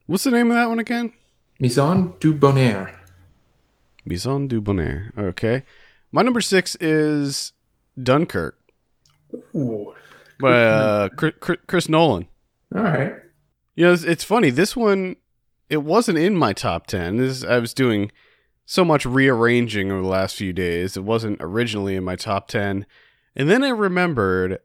[0.05, 1.13] What's the name of that one again?
[1.59, 2.91] Maison du Bonheur.
[4.05, 5.11] Maison du Bonheur.
[5.17, 5.63] Okay.
[6.11, 7.53] My number six is
[8.01, 8.57] Dunkirk
[9.55, 9.93] Ooh.
[10.39, 12.27] by uh, Chris, Chris Nolan.
[12.75, 13.15] All right.
[13.75, 14.49] You know, it's, it's funny.
[14.49, 15.15] This one,
[15.69, 17.17] it wasn't in my top 10.
[17.17, 18.11] This, I was doing
[18.65, 20.95] so much rearranging over the last few days.
[20.97, 22.85] It wasn't originally in my top 10.
[23.35, 24.59] And then I remembered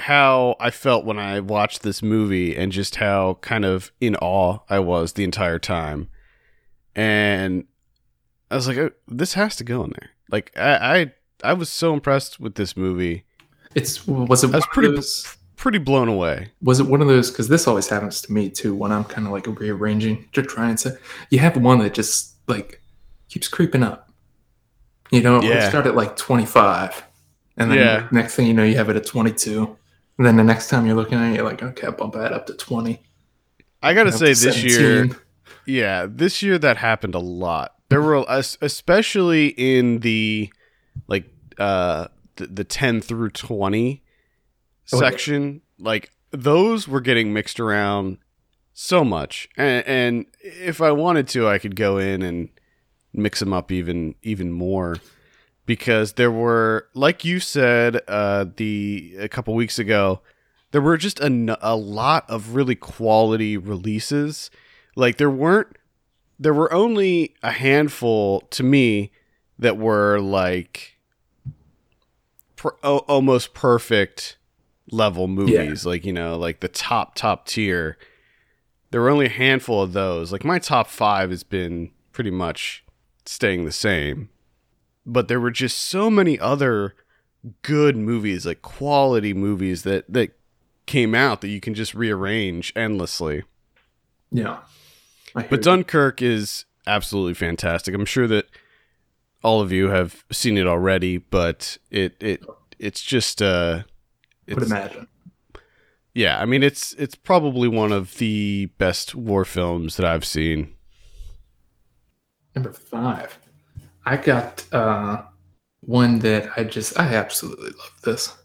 [0.00, 4.58] how I felt when I watched this movie and just how kind of in awe
[4.70, 6.08] I was the entire time.
[6.94, 7.64] And
[8.50, 10.10] I was like, oh, this has to go in there.
[10.30, 11.12] Like, I, I,
[11.50, 13.24] I was so impressed with this movie.
[13.74, 16.50] It's, was it I was pretty, those- pretty blown away.
[16.62, 19.26] was it one of those because this always happens to me too when i'm kind
[19.26, 20.90] of like rearranging to try and say
[21.30, 22.80] you have one that just like
[23.28, 24.10] keeps creeping up
[25.10, 25.68] you know Yeah.
[25.68, 27.04] start at like 25
[27.56, 28.08] and then Yeah.
[28.12, 29.76] next thing you know you have it at 22
[30.16, 32.32] and then the next time you're looking at it you're like okay I'll bump that
[32.32, 33.02] up to 20
[33.82, 35.08] I gotta say, to this year,
[35.66, 37.74] Yeah, this year that happened a lot.
[37.90, 40.52] There were especially in the
[41.06, 41.26] like
[41.58, 44.02] uh the, the 10 through 20
[44.96, 48.18] Section, like those were getting mixed around
[48.72, 49.48] so much.
[49.56, 52.48] And, and if I wanted to, I could go in and
[53.12, 54.96] mix them up even even more
[55.66, 60.20] because there were like you said uh the a couple weeks ago
[60.70, 64.50] there were just a, a lot of really quality releases
[64.94, 65.76] like there weren't
[66.38, 69.10] there were only a handful to me
[69.58, 70.98] that were like
[72.56, 74.37] per, o- almost perfect
[74.90, 77.98] level movies like you know like the top top tier
[78.90, 82.84] there were only a handful of those like my top 5 has been pretty much
[83.26, 84.30] staying the same
[85.04, 86.94] but there were just so many other
[87.62, 90.38] good movies like quality movies that that
[90.88, 93.44] came out that you can just rearrange endlessly.
[94.32, 94.60] Yeah.
[95.34, 97.94] But Dunkirk is absolutely fantastic.
[97.94, 98.46] I'm sure that
[99.44, 102.44] all of you have seen it already, but it it
[102.80, 103.82] it's just uh
[104.54, 105.08] would imagine.
[106.14, 110.74] Yeah, I mean it's it's probably one of the best war films that I've seen.
[112.54, 113.38] Number five.
[114.04, 115.22] I got uh
[115.80, 118.36] one that I just I absolutely love this.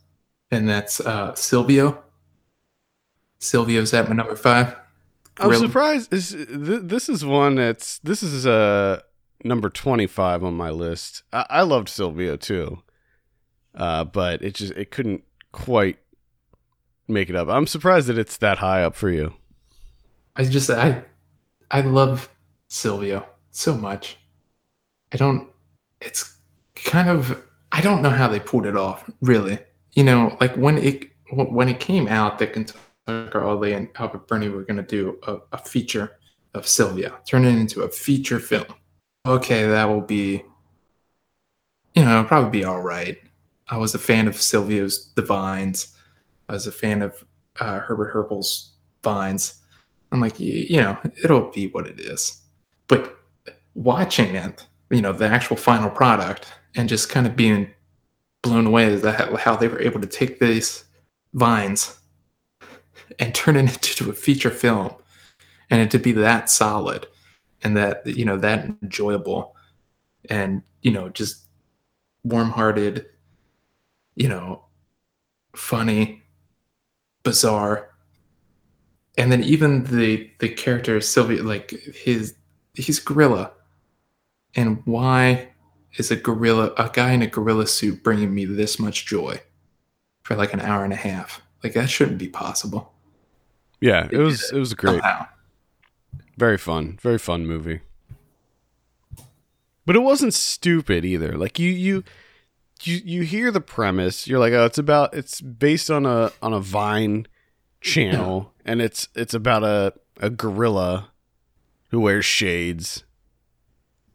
[0.52, 2.04] And that's uh Silvio.
[3.40, 4.76] Silvio's at my number five.
[5.40, 6.12] I'm surprised.
[6.12, 9.02] This, this is one that's this is uh
[9.44, 11.24] number 25 on my list.
[11.34, 12.82] I, I loved Silvio too,
[13.76, 15.98] uh, but it just it couldn't quite
[17.08, 17.48] make it up.
[17.48, 19.34] I'm surprised that it's that high up for you.
[20.36, 21.06] I just I
[21.72, 22.30] I love
[22.68, 24.18] Silvio so much.
[25.14, 25.50] I don't.
[26.02, 26.38] It's
[26.76, 29.10] kind of I don't know how they pulled it off.
[29.22, 29.60] Really,
[29.94, 34.50] you know, like when it when it came out that Kentucker Audley and Albert Birney
[34.50, 36.18] were going to do a, a feature
[36.54, 38.66] of Silvio, turn it into a feature film
[39.26, 40.44] okay, that will be,
[41.96, 43.18] you know, probably be all right.
[43.74, 45.98] I was a fan of Silvio's Divines.
[46.48, 47.26] I was a fan of
[47.60, 49.62] uh, Herbert Herpel's Vines.
[50.12, 52.40] I'm like, you know, it'll be what it is.
[52.88, 53.18] But
[53.74, 57.68] watching it, you know, the actual final product, and just kind of being
[58.44, 60.84] blown away at how they were able to take these
[61.34, 61.98] vines
[63.18, 64.94] and turn it into a feature film,
[65.72, 67.08] and it to be that solid
[67.64, 69.56] and that you know that enjoyable
[70.30, 71.48] and you know just
[72.24, 73.08] warm-hearted
[74.16, 74.64] you know
[75.56, 76.24] funny
[77.24, 77.90] bizarre
[79.18, 82.36] and then even the the character Silvio like his
[82.74, 83.52] he's gorilla
[84.56, 85.50] and why
[85.98, 89.40] is a gorilla a guy in a gorilla suit bringing me this much joy
[90.24, 92.94] for like an hour and a half like that shouldn't be possible
[93.80, 95.28] yeah it, it was it was great somehow.
[96.38, 96.98] Very fun.
[97.02, 97.82] Very fun movie.
[99.86, 101.38] But it wasn't stupid either.
[101.38, 102.04] Like you you
[102.88, 106.54] you you hear the premise, you're like, "Oh, it's about it's based on a on
[106.54, 107.28] a Vine
[107.82, 111.12] channel and it's it's about a a gorilla
[111.90, 113.04] who wears shades."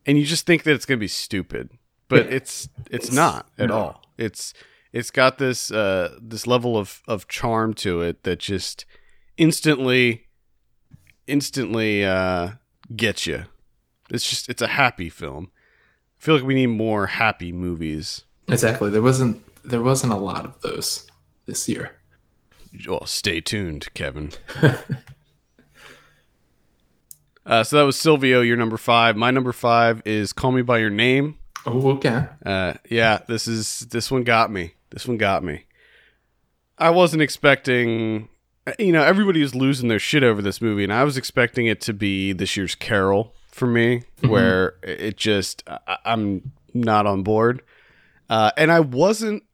[0.07, 1.71] And you just think that it's going to be stupid.
[2.09, 4.03] But it's it's not at all.
[4.17, 4.55] It's
[4.93, 8.87] it's got this uh this level of of charm to it that just
[9.37, 10.29] instantly
[11.29, 12.53] instantly uh,
[12.97, 13.45] gets you.
[14.11, 15.53] It's just it's a happy film.
[16.19, 18.25] I feel like we need more happy movies.
[18.49, 18.91] Exactly.
[18.91, 21.07] There wasn't there wasn't a lot of those
[21.47, 21.93] this year.
[22.87, 24.33] Well, stay tuned, Kevin.
[27.47, 29.17] uh, so that was Silvio, your number five.
[29.17, 31.39] My number five is Call Me by Your Name.
[31.67, 32.27] Oh, okay.
[32.45, 34.75] Uh, yeah, this is this one got me.
[34.91, 35.65] This one got me.
[36.79, 38.29] I wasn't expecting
[38.79, 41.81] you know, everybody was losing their shit over this movie, and I was expecting it
[41.83, 44.29] to be this year's Carol for me, mm-hmm.
[44.29, 47.63] where it just I, am not on board,
[48.29, 49.45] uh, and I wasn't.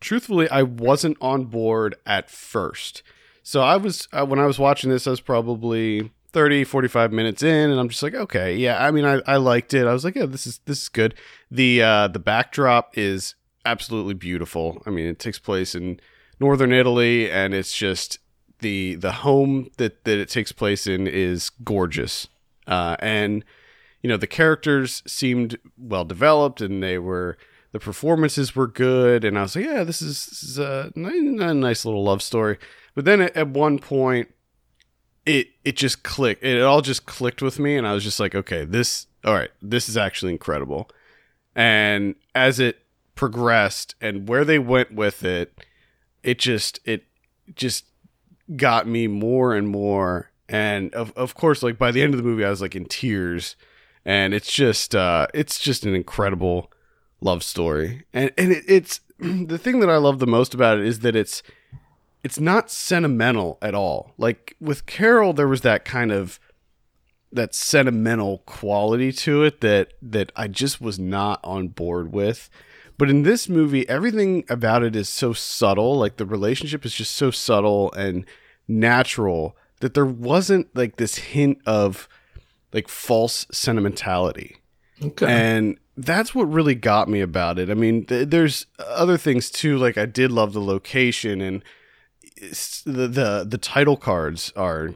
[0.00, 3.02] Truthfully, I wasn't on board at first.
[3.42, 7.42] So I was uh, when I was watching this, I was probably 30 45 minutes
[7.42, 10.04] in and i'm just like okay yeah i mean i, I liked it i was
[10.04, 11.16] like yeah this is this is good
[11.50, 15.98] the uh the backdrop is absolutely beautiful i mean it takes place in
[16.38, 18.20] northern italy and it's just
[18.60, 22.28] the the home that that it takes place in is gorgeous,
[22.66, 23.44] uh, and
[24.02, 27.36] you know the characters seemed well developed, and they were
[27.72, 31.84] the performances were good, and I was like, yeah, this is, this is a, nice
[31.84, 32.58] little love story.
[32.94, 34.32] But then at, at one point,
[35.26, 36.42] it it just clicked.
[36.42, 39.50] It all just clicked with me, and I was just like, okay, this all right,
[39.62, 40.90] this is actually incredible.
[41.54, 42.78] And as it
[43.14, 45.64] progressed and where they went with it,
[46.22, 47.04] it just it
[47.54, 47.84] just
[48.56, 50.30] got me more and more.
[50.48, 52.86] And of of course, like by the end of the movie, I was like in
[52.86, 53.56] tears.
[54.04, 56.72] And it's just uh, it's just an incredible
[57.20, 58.04] love story.
[58.12, 61.16] And and it, it's the thing that I love the most about it is that
[61.16, 61.42] it's
[62.22, 64.12] it's not sentimental at all.
[64.18, 66.38] Like with Carol, there was that kind of
[67.32, 72.50] that sentimental quality to it that that I just was not on board with.
[72.98, 75.98] But in this movie, everything about it is so subtle.
[75.98, 78.26] Like the relationship is just so subtle and
[78.68, 82.08] natural that there wasn't like this hint of
[82.72, 84.56] like false sentimentality.
[85.02, 85.26] Okay.
[85.26, 87.70] And that's what really got me about it.
[87.70, 89.78] I mean, th- there's other things too.
[89.78, 91.62] Like I did love the location and
[92.84, 94.90] the the the title cards are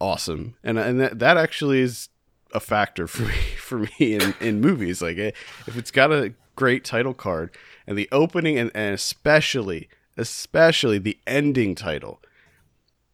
[0.00, 2.08] awesome, and and that, that actually is
[2.52, 5.02] a factor for me for me in in movies.
[5.02, 5.32] Like eh,
[5.66, 7.50] if it's got a great title card
[7.86, 12.20] and the opening and, and especially especially the ending title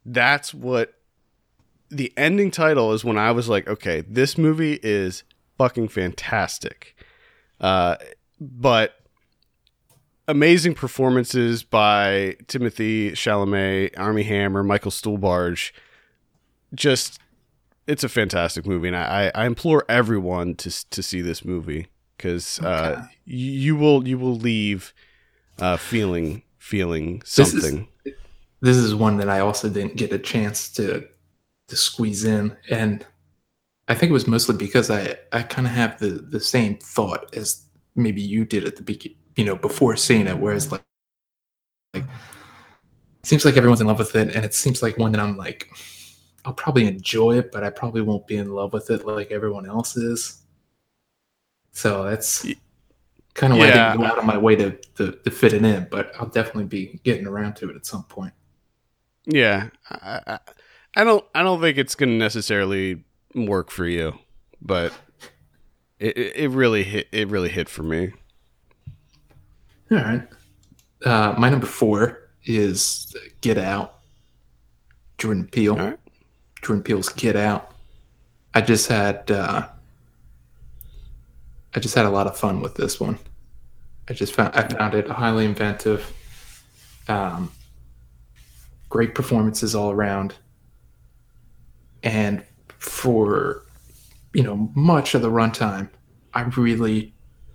[0.05, 0.95] that's what
[1.91, 5.23] the ending title is when I was like, okay, this movie is
[5.57, 6.95] fucking fantastic.
[7.61, 7.97] Uh,
[8.41, 8.95] but
[10.27, 15.73] amazing performances by Timothy Chalamet, Armie Hammer, Michael Stuhlbarg.
[16.75, 17.19] Just,
[17.87, 22.61] it's a fantastic movie, and I, I implore everyone to to see this movie because
[22.61, 23.03] uh, Okay.
[23.25, 24.93] you will you will leave
[25.59, 27.89] uh, feeling feeling This is- something.
[28.61, 31.07] This is one that I also didn't get a chance to
[31.69, 33.07] to squeeze in, and
[33.89, 37.35] I think it was mostly because I I kind of have the the same thought
[37.37, 37.65] as
[37.97, 40.39] maybe you did at the beginning, you know, before seeing it.
[40.39, 40.83] Whereas like
[41.95, 45.21] like it seems like everyone's in love with it, and it seems like one that
[45.21, 45.69] I'm like
[46.45, 49.67] I'll probably enjoy it, but I probably won't be in love with it like everyone
[49.67, 50.43] else is.
[51.73, 52.55] So that's
[53.35, 53.73] kind of why I Yeah.
[53.73, 56.67] didn't go out of my way to, to to fit it in, but I'll definitely
[56.67, 58.35] be getting around to it at some point.
[59.27, 60.39] Yeah, I, I,
[60.97, 61.25] I don't.
[61.35, 63.05] I don't think it's going to necessarily
[63.47, 64.19] work for you,
[64.61, 64.93] but
[65.99, 67.09] it, it, really hit.
[67.13, 68.13] It really hit for me.
[69.91, 70.23] All right.
[71.05, 73.95] Uh, my number four is Get Out.
[75.19, 75.79] Jordan Peele.
[75.79, 75.99] All right.
[76.63, 77.73] Jordan Peele's Get Out.
[78.55, 79.69] I just had uh,
[81.75, 83.19] I just had a lot of fun with this one.
[84.09, 86.13] I just found I found it highly inventive.
[87.09, 87.53] Um,
[88.89, 90.35] great performances all around.
[92.03, 92.45] And
[92.79, 93.63] for
[94.35, 95.89] you know much of the runtime,
[96.35, 97.15] I really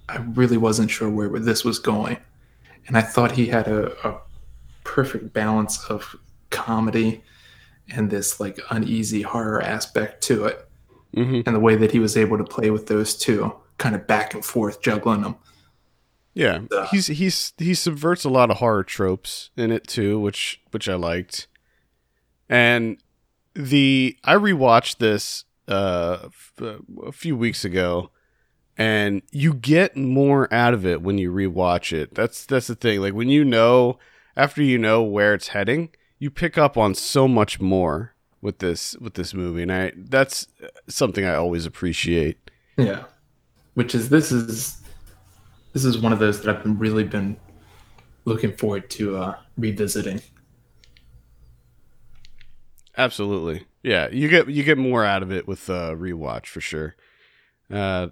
[0.10, 2.18] I really wasn't sure where this was going.
[2.88, 4.20] And I thought he had a, a
[4.84, 6.16] perfect balance of
[6.50, 7.24] comedy
[7.90, 10.68] and this like uneasy horror aspect to it.
[11.14, 14.08] hmm And the way that he was able to play with those two, kind of
[14.08, 15.36] back and forth, juggling them.
[16.34, 20.62] Yeah, Uh, he's he's he subverts a lot of horror tropes in it too, which
[20.72, 21.48] which I liked.
[22.50, 22.98] And
[23.56, 26.30] the I rewatched this uh,
[27.04, 28.12] a few weeks ago,
[28.78, 32.16] and you get more out of it when you rewatch it.
[32.16, 33.02] That's that's the thing.
[33.02, 34.00] Like when you know
[34.36, 35.90] after you know where it's heading,
[36.20, 40.48] you pick up on so much more with this with this movie, and I that's
[40.88, 42.52] something I always appreciate.
[42.78, 43.04] Yeah.
[43.76, 44.82] Which is this is
[45.74, 47.38] this is one of those that I've been really been
[48.26, 50.22] looking forward to uh revisiting.
[52.98, 53.66] Absolutely.
[53.82, 56.96] Yeah, you get you get more out of it with uh rewatch for sure.
[57.72, 58.08] Uh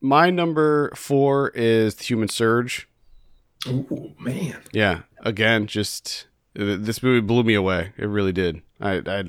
[0.00, 2.88] my number 4 is the Human Surge.
[3.66, 4.60] Oh man.
[4.72, 7.92] Yeah, again, just this movie blew me away.
[7.96, 8.62] It really did.
[8.80, 9.24] I I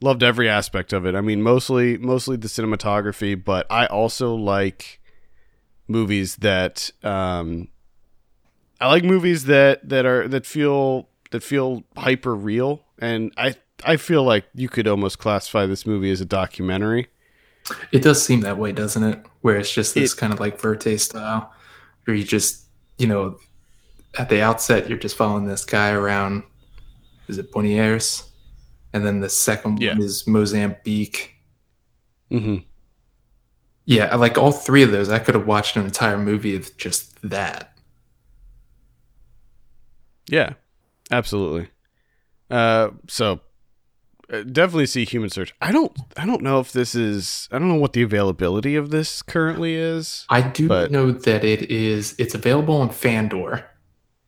[0.00, 1.14] loved every aspect of it.
[1.14, 5.00] I mean, mostly mostly the cinematography, but I also like
[5.88, 7.68] movies that um
[8.80, 13.96] I like movies that that are that feel that feel hyper real and I I
[13.96, 17.08] feel like you could almost classify this movie as a documentary.
[17.92, 19.24] It does seem that way, doesn't it?
[19.42, 21.52] Where it's just this It- kind of like Verite style,
[22.04, 22.64] where you just,
[22.98, 23.38] you know,
[24.18, 26.42] at the outset, you're just following this guy around.
[27.28, 28.24] Is it Buenos Aires?
[28.94, 29.92] And then the second Yeah.
[29.92, 31.34] one is Mozambique.
[32.30, 32.56] Mm-hmm.
[33.84, 35.08] Yeah, like all three of those.
[35.10, 37.74] I could have watched an entire movie of just that.
[40.28, 40.54] Yeah.
[41.10, 41.68] Absolutely.
[42.50, 43.40] Uh so
[44.30, 45.54] definitely see Human Surge.
[45.60, 48.90] I don't I don't know if this is I don't know what the availability of
[48.90, 50.26] this currently is.
[50.28, 52.14] I do But- know that it is.
[52.18, 53.64] It's available on Fandor.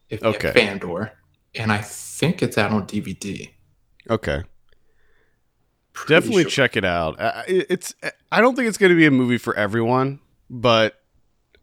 [0.08, 0.52] If Okay.
[0.52, 1.12] Fandor,
[1.54, 3.50] and I think it's out on DVD.
[4.08, 4.42] Okay.
[5.92, 6.50] Pretty Definitely sure.
[6.50, 7.16] check it out.
[7.48, 7.94] It's
[8.32, 10.94] I don't think it's going to be a movie for everyone, but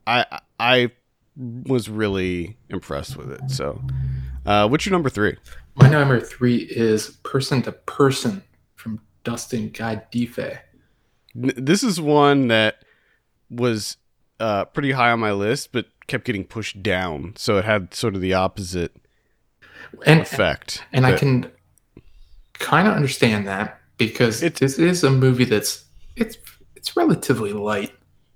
[0.06, 0.92] I I
[1.38, 3.50] was really impressed with it.
[3.52, 3.82] So,
[4.46, 5.38] uh, what's your number three?
[5.78, 8.44] My number three is Person to Person
[8.76, 10.60] from Dustin Guy Defa.
[11.36, 12.84] This is one that
[13.50, 13.98] was
[14.40, 17.34] uh, pretty high on my list, but kept getting pushed down.
[17.38, 18.96] So it had sort of the opposite
[20.06, 20.84] And effect.
[20.92, 21.52] and I But- can
[22.54, 25.84] kind of understand that because It's- this is a movie that's
[26.16, 26.38] it's
[26.76, 27.94] it's relatively light.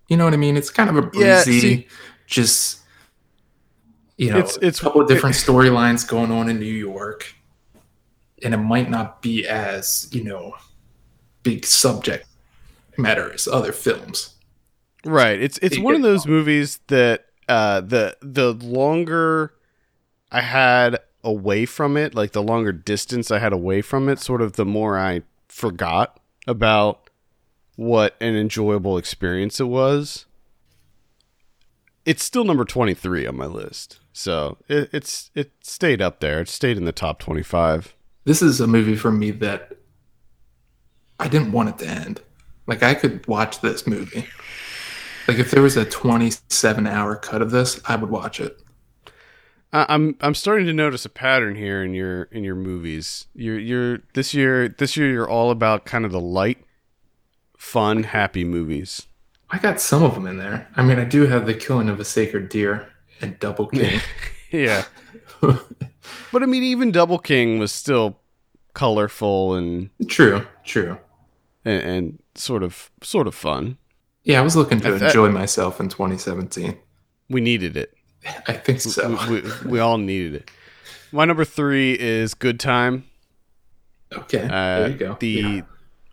[0.08, 0.56] You know what I mean?
[0.58, 1.88] It's kind of a Yeah, breezy, see-
[2.28, 2.81] just
[4.22, 7.34] you know, It's- it's- a couple of different storylines going on in New York,
[8.44, 10.54] and it might not be as you know
[11.44, 12.28] big subject
[12.98, 14.36] matter as other films.
[15.04, 15.42] Right.
[15.42, 19.54] It's it's one of those movies that uh the the longer
[20.32, 24.42] I had away from it, like the longer distance I had away from it, sort
[24.44, 27.10] of the more I forgot about
[27.76, 30.26] what an enjoyable experience it was.
[32.06, 34.00] It's still number 23 on my list.
[34.14, 36.42] So, it, it's it stayed up there.
[36.42, 37.96] It stayed in the top 25.
[38.26, 39.78] this is a movie for me that
[41.20, 42.22] I didn't want it to end.
[42.68, 44.28] Like I could watch this movie.
[45.28, 48.62] Like if there was a 27 hour cut of this, I would watch it.
[49.74, 53.28] I'm I'm starting to notice a pattern here in your in your movies.
[53.34, 56.66] You're you're this year this year you're all about kind of the light,
[57.58, 59.08] fun, happy movies.
[59.50, 60.68] I got some of them in there.
[60.76, 62.92] I mean, I do have the killing of a sacred deer
[63.22, 64.00] and Double King.
[64.52, 64.84] Yeah.
[65.42, 68.20] but I mean even Double King was still
[68.74, 70.98] colorful and true, true.
[71.64, 73.78] and, and sort of sort of fun.
[74.24, 76.78] Yeah, I was looking to enjoy myself in 2017.
[77.30, 77.94] We needed it.
[78.48, 79.18] I think so.
[79.30, 80.52] We, we, we all needed it.
[81.14, 83.06] My number three is Good Time.
[84.14, 85.18] okay, Uh, there you go.
[85.20, 85.62] The Yeah.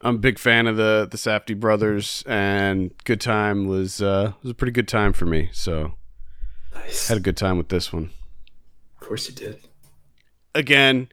[0.01, 4.53] I'm a big fan of the the Safdie brothers, and Good Time was uh, was
[4.53, 5.51] a pretty good time for me.
[5.53, 5.95] So
[6.85, 7.09] Nice.
[7.09, 8.11] had a good time with this one.
[9.01, 9.59] Of course you did.
[10.55, 11.09] Again,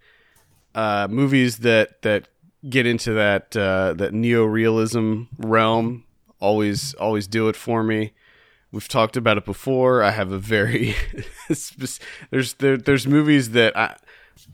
[0.74, 2.28] uh, movies that that
[2.70, 6.04] get into that uh, that neo-realism realm
[6.40, 8.14] always always do it for me.
[8.72, 10.04] We've talked about it before.
[10.04, 10.96] I have a very
[12.32, 13.96] there's there, there's movies that I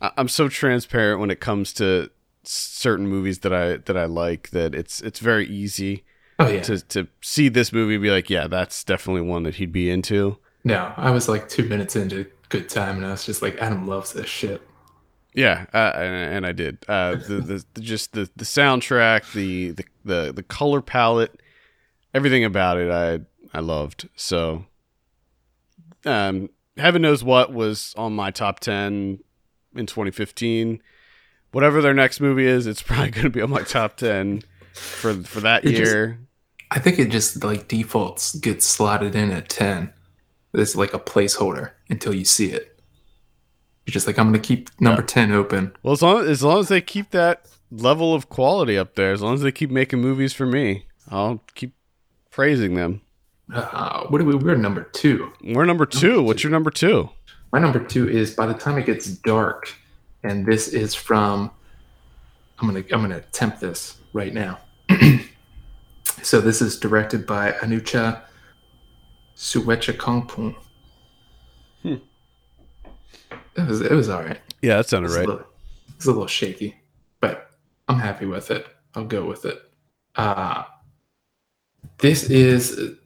[0.00, 2.10] I- I'm so transparent when it comes to
[2.44, 6.04] certain movies that I that I like that it's it's very easy
[6.38, 6.60] Oh yeah.
[6.62, 9.90] to to see this movie and be like, yeah, that's definitely one that he'd be
[9.90, 10.38] into.
[10.64, 13.86] No, I was like two minutes into good time, and I was just like, Adam
[13.86, 14.62] loves this shit.
[15.34, 16.84] Yeah, uh, and, and I did.
[16.88, 21.40] Uh, the, the the just the the soundtrack, the, the the the color palette,
[22.14, 23.20] everything about it, I
[23.56, 24.08] I loved.
[24.14, 24.66] So,
[26.04, 29.18] um, heaven knows what was on my top ten
[29.74, 30.82] in 2015.
[31.52, 34.42] Whatever their next movie is, it's probably going to be on my top ten
[34.74, 36.18] for for that It just- year.
[36.74, 39.92] I think it just like defaults gets slotted in at ten.
[40.54, 42.78] It's like a placeholder until you see it.
[43.86, 45.72] You're just like, I'm gonna keep number ten open.
[45.82, 49.22] Well, as long as long as they keep that level of quality up there, as
[49.22, 51.74] long as they keep making movies for me, I'll keep
[52.30, 53.00] praising them.
[53.52, 54.34] Uh, what do we?
[54.34, 55.32] We're number two.
[55.42, 56.22] We're number two.
[56.22, 57.10] What's your number two?
[57.52, 59.74] My number two is by the time it gets dark,
[60.22, 61.50] and this is from.
[62.58, 64.60] I'm gonna I'm gonna attempt this right now.
[66.22, 68.22] so this is directed by Anucha
[69.42, 69.92] Suecha
[71.82, 71.94] Hmm.
[73.56, 74.40] It was it was all right.
[74.62, 75.26] Yeah, that sounded It's, right.
[75.26, 75.44] little,
[75.96, 76.76] it's a little shaky,
[77.20, 77.50] but
[77.88, 78.68] I'm happy with it.
[78.94, 79.60] I'll go with it.
[80.14, 80.62] Uh,
[81.98, 82.96] this is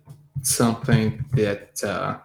[0.42, 2.18] something that uh,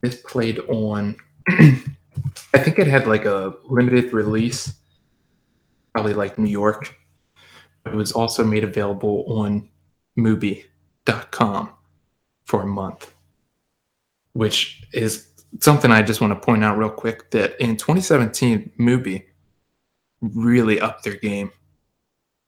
[0.00, 1.16] this played on.
[1.48, 4.74] I think it had like a limited release,
[5.92, 6.96] probably like New York.
[7.84, 9.68] It was also made available on
[10.16, 11.70] Mubi.com
[12.50, 13.14] for a month,
[14.32, 15.28] which is
[15.60, 19.22] something I just want to point out real quick that in 2017, Mubi
[20.20, 21.52] really upped their game.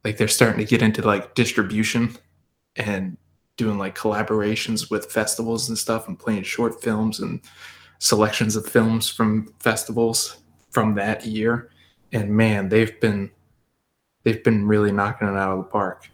[0.05, 2.16] Like they're starting to get into like distribution
[2.74, 3.16] and
[3.57, 7.40] doing like collaborations with festivals and stuff and playing short films and
[8.00, 10.38] selections of films from festivals
[10.70, 11.70] from that year.
[12.12, 13.30] And man, they've been
[14.24, 16.11] they've been really knocking it out of the park.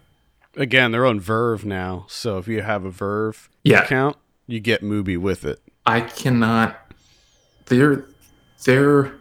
[0.55, 3.83] Again, they're on VRV now, so if you have a VRV Yeah.
[3.83, 5.59] account, you get Mubi with it.
[5.85, 6.91] I cannot.
[7.65, 8.05] They're
[8.65, 9.13] they're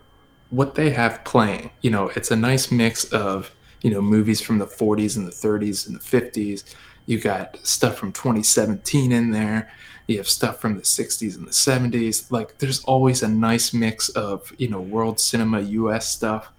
[0.51, 1.71] what they have playing.
[1.83, 3.51] You know, it's a nice mix of
[3.83, 6.65] you know movies from the 40s and the 30s and the 50s.
[7.07, 9.71] You got stuff from 2017 in there.
[10.07, 12.31] You have stuff from the 60s and the 70s.
[12.31, 16.09] Like, there's always a nice mix of you know world cinema, U.S.
[16.09, 16.51] stuff.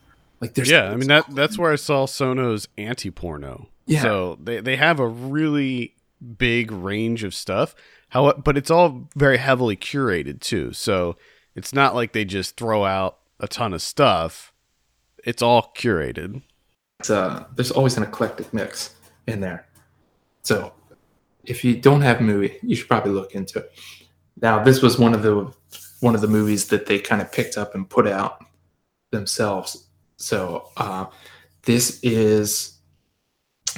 [0.42, 3.68] Like, there's yeah, I mean that that's where I saw Sono's anti-porno.
[3.90, 4.04] Yeah.
[4.04, 5.96] So they they have a really
[6.38, 7.76] big range of stuff.
[8.10, 10.74] How but it's all very heavily curated too.
[10.74, 11.16] So
[11.56, 14.54] it's not like they just throw out a ton of stuff.
[15.26, 16.44] It's all curated.
[17.00, 18.96] it's, uh, there's always an eclectic mix
[19.28, 19.68] in there.
[20.44, 20.72] So
[21.44, 23.72] if you don't have a movie, you should probably look into it.
[24.42, 25.52] Now, this was one of the
[26.00, 28.46] one of the movies that they kind of picked up and put out
[29.10, 29.88] themselves.
[30.18, 31.06] So uh,
[31.64, 32.79] this is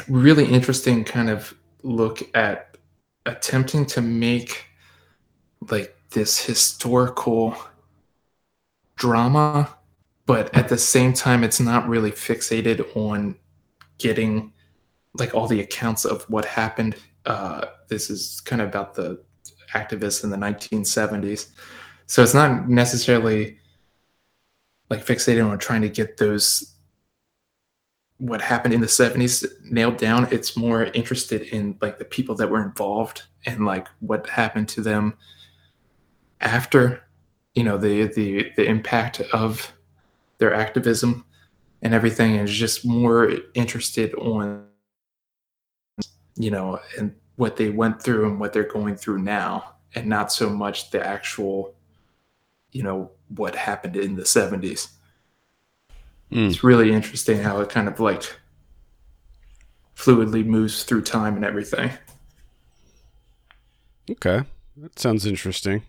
[0.07, 2.77] really interesting kind of look at
[3.25, 4.65] attempting to make
[5.69, 7.55] like this historical
[8.95, 9.77] drama
[10.25, 13.35] but at the same time it's not really fixated on
[13.97, 14.51] getting
[15.15, 16.95] like all the accounts of what happened.
[17.25, 19.21] Uh, this is kind of about the
[19.73, 21.49] activists in the 1970s
[22.11, 23.57] so it's not necessarily
[24.89, 26.70] like fixated on trying to get those
[28.21, 32.49] what happened in the 70s nailed down it's more interested in like the people that
[32.49, 35.17] were involved and like what happened to them
[36.39, 37.03] after
[37.55, 39.73] you know the the the impact of
[40.37, 41.25] their activism
[41.81, 44.65] and everything, is just more interested on,
[46.35, 50.31] you know, and what they went through and what they're going through now, and not
[50.31, 51.73] so much the actual,
[52.71, 54.89] you know, what happened in the 70s.
[56.31, 56.49] Mm.
[56.49, 58.23] It's really interesting how it kind of like
[59.95, 61.91] fluidly moves through time and everything.
[64.09, 64.41] Okay,
[64.77, 65.83] that sounds interesting.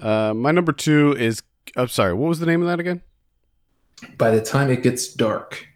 [0.00, 1.42] Uh, my number two is.
[1.76, 2.14] I'm sorry.
[2.14, 3.02] What was the name of that again?
[4.16, 5.66] By the time it gets dark,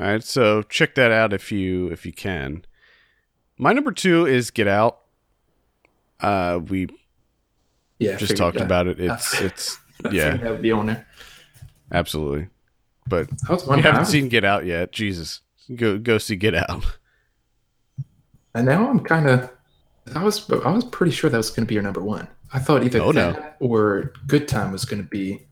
[0.00, 2.64] All right, so check that out if you if you can.
[3.58, 5.00] My number two is Get Out.
[6.20, 6.88] Uh, we
[7.98, 8.64] yeah, just talked that.
[8.64, 9.00] about it.
[9.00, 9.78] It's it's
[10.10, 11.06] yeah, that would be on there.
[11.92, 12.48] Absolutely.
[13.06, 15.40] But I you haven't seen Get Out yet, Jesus,
[15.74, 16.84] go go see Get Out.
[18.54, 19.50] and now I'm kind of.
[20.14, 22.28] I was I was pretty sure that was going to be your number one.
[22.52, 23.32] I thought either Oh, no.
[23.32, 25.46] that or Good Time was going to be.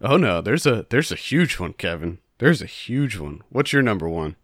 [0.00, 2.18] Oh no, there's a there's a huge one, Kevin.
[2.38, 3.42] There's a huge one.
[3.50, 4.36] What's your number one?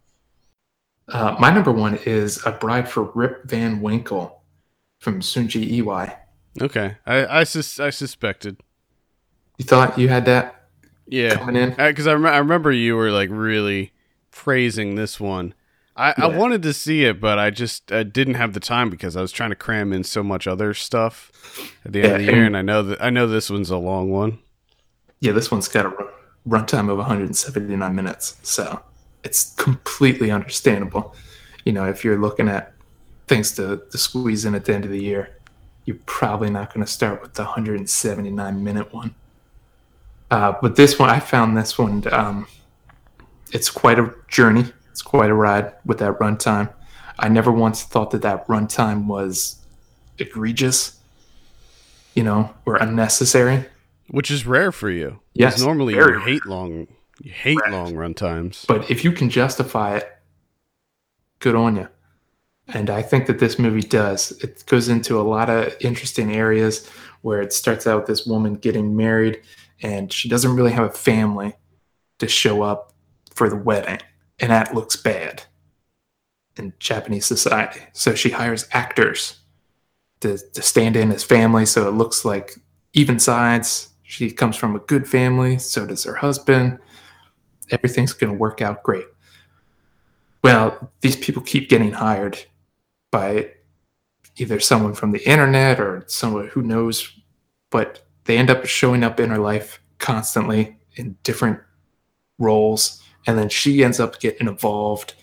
[1.08, 4.42] Uh, my number one is A Bride for Rip Van Winkle
[5.00, 6.14] from Shunji Iwai.
[6.62, 8.58] Okay, I I, sus- I suspected.
[9.58, 10.59] You thought you had that
[11.10, 11.72] Yeah, coming in?
[11.72, 13.92] Uh, because I, rem- I remember you were like really
[14.30, 15.54] praising this one.
[15.96, 19.16] I, I wanted to see it, but I just I didn't have the time because
[19.16, 21.30] I was trying to cram in so much other stuff
[21.84, 23.76] at the end of the year, and- I know that I know this one's a
[23.76, 24.38] long one.
[25.18, 26.08] Yeah, this one's got a run-
[26.48, 28.80] runtime of 179 minutes, so
[29.24, 31.14] it's completely understandable.
[31.64, 32.72] You know, if you're looking at
[33.26, 35.36] things to, to squeeze in at the end of the year,
[35.84, 39.14] you're probably not going to start with the 179 minute one.
[40.30, 42.02] Uh, but this one, I found this one.
[42.12, 42.46] Um,
[43.52, 44.64] it's quite a journey.
[44.90, 46.72] It's quite a ride with that runtime.
[47.18, 49.56] I never once thought that that runtime was
[50.18, 50.98] egregious,
[52.14, 53.66] you know, or unnecessary.
[54.08, 55.20] which is rare for you.
[55.34, 56.86] Yes, normally you hate long,
[57.22, 57.72] you hate Correct.
[57.72, 58.64] long run times.
[58.68, 60.08] But if you can justify it,
[61.40, 61.88] good on you.
[62.68, 64.30] And I think that this movie does.
[64.44, 66.88] It goes into a lot of interesting areas
[67.22, 69.40] where it starts out with this woman getting married
[69.82, 71.54] and she doesn't really have a family
[72.18, 72.92] to show up
[73.34, 74.00] for the wedding.
[74.38, 75.42] And that looks bad
[76.56, 77.80] in Japanese society.
[77.92, 79.40] So she hires actors
[80.20, 82.54] to, to stand in as family so it looks like
[82.92, 83.88] even sides.
[84.02, 86.78] She comes from a good family, so does her husband
[87.70, 89.06] everything's going to work out great.
[90.42, 92.38] Well, these people keep getting hired
[93.10, 93.52] by
[94.36, 97.12] either someone from the internet or someone who knows,
[97.70, 101.58] but they end up showing up in her life constantly in different
[102.38, 103.02] roles.
[103.26, 105.14] And then she ends up getting involved.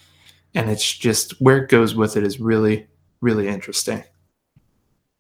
[0.54, 2.88] And it's just where it goes with it is really,
[3.22, 4.04] really interesting.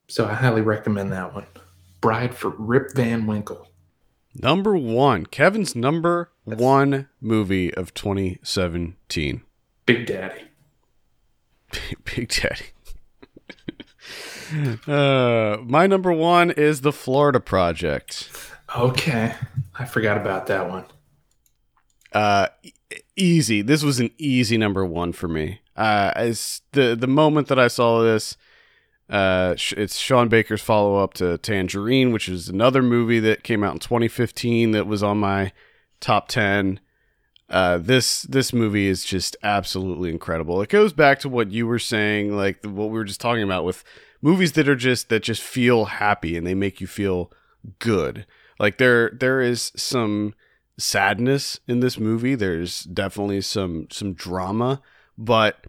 [0.09, 1.45] So I highly recommend that one.
[2.01, 3.69] Bride for Rip Van Winkle.
[4.35, 9.43] Number one, Kevin's number one movie of 2017.
[9.85, 10.41] Big Daddy.
[12.03, 12.65] Big Daddy.
[14.87, 18.29] uh, my number one is The Florida Project.
[18.75, 19.33] Okay.
[19.77, 20.85] I forgot about that one.
[22.13, 22.47] Uh,
[23.15, 23.61] easy.
[23.61, 25.61] This was an easy number one for me.
[25.75, 28.35] Uh, as the the moment that I saw this,
[29.09, 33.73] uh, it's Sean Baker's follow up to Tangerine, which is another movie that came out
[33.73, 35.51] in 2015 that was on my
[35.99, 36.79] top ten.
[37.49, 40.61] Uh, this this movie is just absolutely incredible.
[40.61, 43.43] It goes back to what you were saying, like the, what we were just talking
[43.43, 43.83] about with
[44.21, 47.31] movies that are just that just feel happy and they make you feel
[47.79, 48.25] good.
[48.59, 50.33] Like there there is some
[50.77, 52.35] sadness in this movie.
[52.35, 54.81] There's definitely some some drama,
[55.17, 55.67] but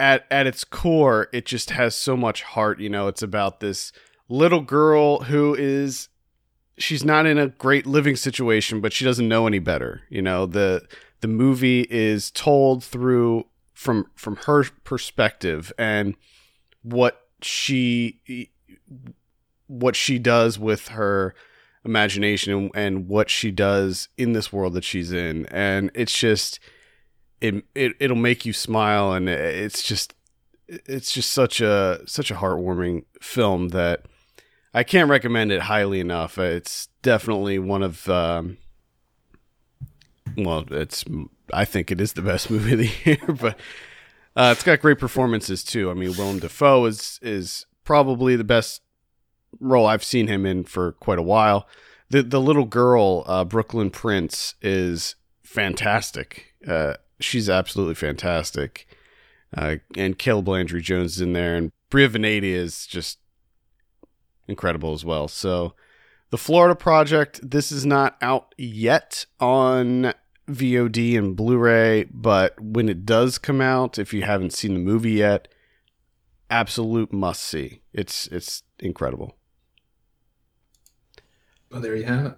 [0.00, 2.80] at at its core, it just has so much heart.
[2.80, 3.92] You know, it's about this
[4.28, 6.08] little girl who is
[6.76, 10.02] she's not in a great living situation, but she doesn't know any better.
[10.08, 10.86] You know, the
[11.20, 16.14] the movie is told through from from her perspective and
[16.92, 18.50] what she
[19.66, 21.34] what she does with her
[21.84, 26.58] imagination and, and what she does in this world that she's in and it's just
[27.40, 30.14] it, it it'll make you smile and it's just
[30.68, 34.06] it's just such a such a heartwarming film that
[34.74, 36.38] I can't recommend it highly enough.
[36.38, 38.58] It's definitely one of um,
[40.36, 41.04] well, it's
[41.52, 43.58] I think it is the best movie of the year, but
[44.36, 45.90] uh, it's got great performances too.
[45.90, 48.82] I mean, Willem Dafoe is is probably the best
[49.60, 51.66] role I've seen him in for quite a while.
[52.10, 56.54] The the little girl, uh, Brooklyn Prince, is fantastic.
[56.66, 58.86] Uh, she's absolutely fantastic.
[59.56, 63.18] Uh, and Caleb Landry Jones is in there, and Bria Vinaite is just
[64.46, 65.26] incredible as well.
[65.26, 65.74] So,
[66.30, 70.12] The Florida Project, this is not out yet on
[70.48, 74.80] VOD and Blu ray, but when it does come out, if you haven't seen the
[74.80, 75.48] movie yet,
[76.50, 77.82] absolute must see.
[77.92, 79.36] It's it's incredible.
[81.70, 82.34] Well, there you have it.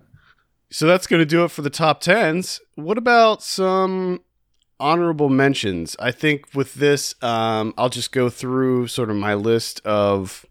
[0.71, 2.61] So that's going to do it for the top tens.
[2.75, 4.23] What about some
[4.79, 5.97] honorable mentions?
[5.99, 10.47] I think with this, um, I'll just go through sort of my list of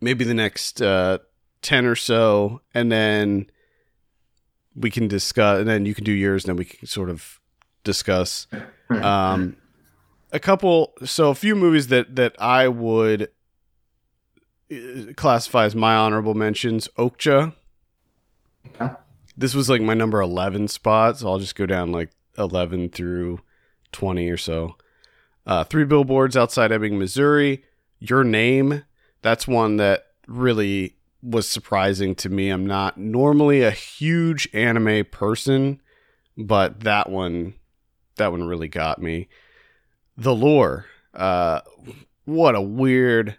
[0.00, 1.18] maybe the next uh,
[1.62, 3.50] 10 or so, and then
[4.80, 7.40] we can discuss, and then you can do yours, and then we can sort of
[7.84, 8.46] discuss.
[8.90, 9.56] Um,
[10.32, 13.28] a couple, so a few movies that, that I would
[14.72, 17.54] uh, classify as my honorable mentions Okja.
[18.66, 18.94] Okay.
[19.36, 23.40] This was like my number 11 spot, so I'll just go down like 11 through
[23.92, 24.76] 20 or so.
[25.46, 27.64] Uh, three billboards outside Ebbing, Missouri.
[27.98, 28.84] Your name.
[29.22, 32.50] That's one that really was surprising to me.
[32.50, 35.80] I'm not normally a huge anime person,
[36.36, 37.54] but that one,
[38.16, 39.28] that one really got me.
[40.16, 40.86] The Lure.
[41.12, 41.60] Uh,
[42.24, 43.36] what a weird,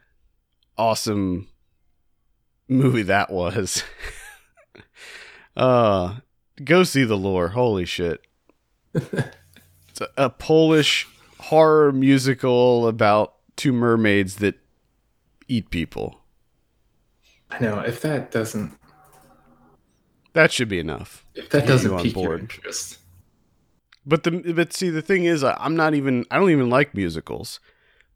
[0.77, 1.47] awesome
[2.67, 3.84] movie that was.
[5.57, 6.15] uh,
[6.63, 7.49] go see the Lure.
[7.49, 8.21] Holy shit.
[8.93, 11.07] it's a, a Polish
[11.39, 14.55] horror musical about two mermaids that
[15.47, 16.20] eat people.
[17.52, 18.72] I know if that doesn't
[20.34, 21.26] That should be enough.
[21.36, 22.41] if that doesn't pique your board.
[22.41, 22.97] interest.
[24.06, 27.60] But the but see the thing is I'm not even I don't even like musicals.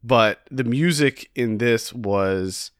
[0.02, 2.70] But the music in this was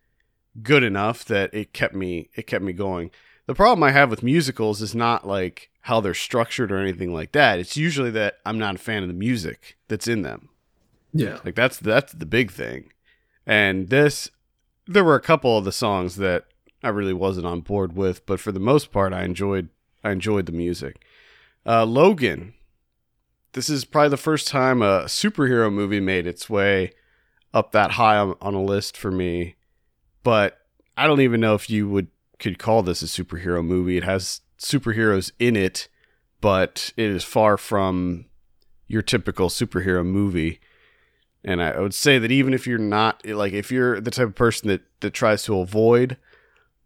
[0.62, 3.10] good enough that it kept me it kept me going.
[3.46, 7.30] The problem I have with musicals is not like how they're structured or anything like
[7.32, 7.60] that.
[7.60, 10.48] It's usually that I'm not a fan of the music that's in them.
[11.12, 11.38] Yeah.
[11.44, 12.92] Like that's that's the big thing.
[13.46, 14.30] And this
[14.86, 16.44] there were a couple of the songs that
[16.82, 19.68] I really wasn't on board with, but for the most part I enjoyed
[20.04, 21.04] I enjoyed the music.
[21.64, 22.54] Uh Logan.
[23.52, 26.92] This is probably the first time a superhero movie made its way
[27.54, 29.56] up that high on, on a list for me.
[30.22, 30.58] But
[30.96, 32.08] I don't even know if you would
[32.38, 33.96] could call this a superhero movie.
[33.96, 35.88] It has superheroes in it,
[36.40, 38.26] but it is far from
[38.86, 40.60] your typical superhero movie.
[41.46, 44.34] And I would say that even if you're not like if you're the type of
[44.34, 46.16] person that that tries to avoid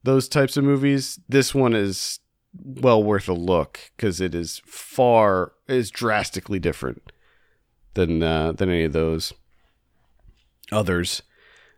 [0.02, 2.20] those types of movies, this one is
[2.62, 7.10] well worth a look because it is far is drastically different
[7.94, 9.32] than uh, than any of those
[10.70, 11.22] others.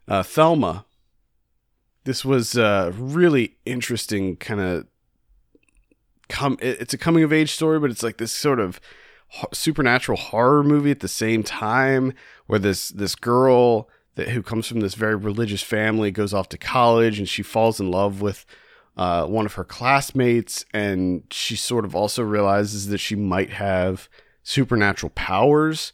[0.08, 0.84] Uh, Thelma.
[2.04, 4.88] This was a really interesting kind of
[6.28, 6.58] come.
[6.60, 8.80] It's a coming of age story, but it's like this sort of
[9.52, 12.12] supernatural horror movie at the same time,
[12.46, 16.58] where this this girl that who comes from this very religious family goes off to
[16.58, 18.44] college and she falls in love with
[18.96, 24.08] uh, one of her classmates, and she sort of also realizes that she might have
[24.42, 25.92] supernatural powers.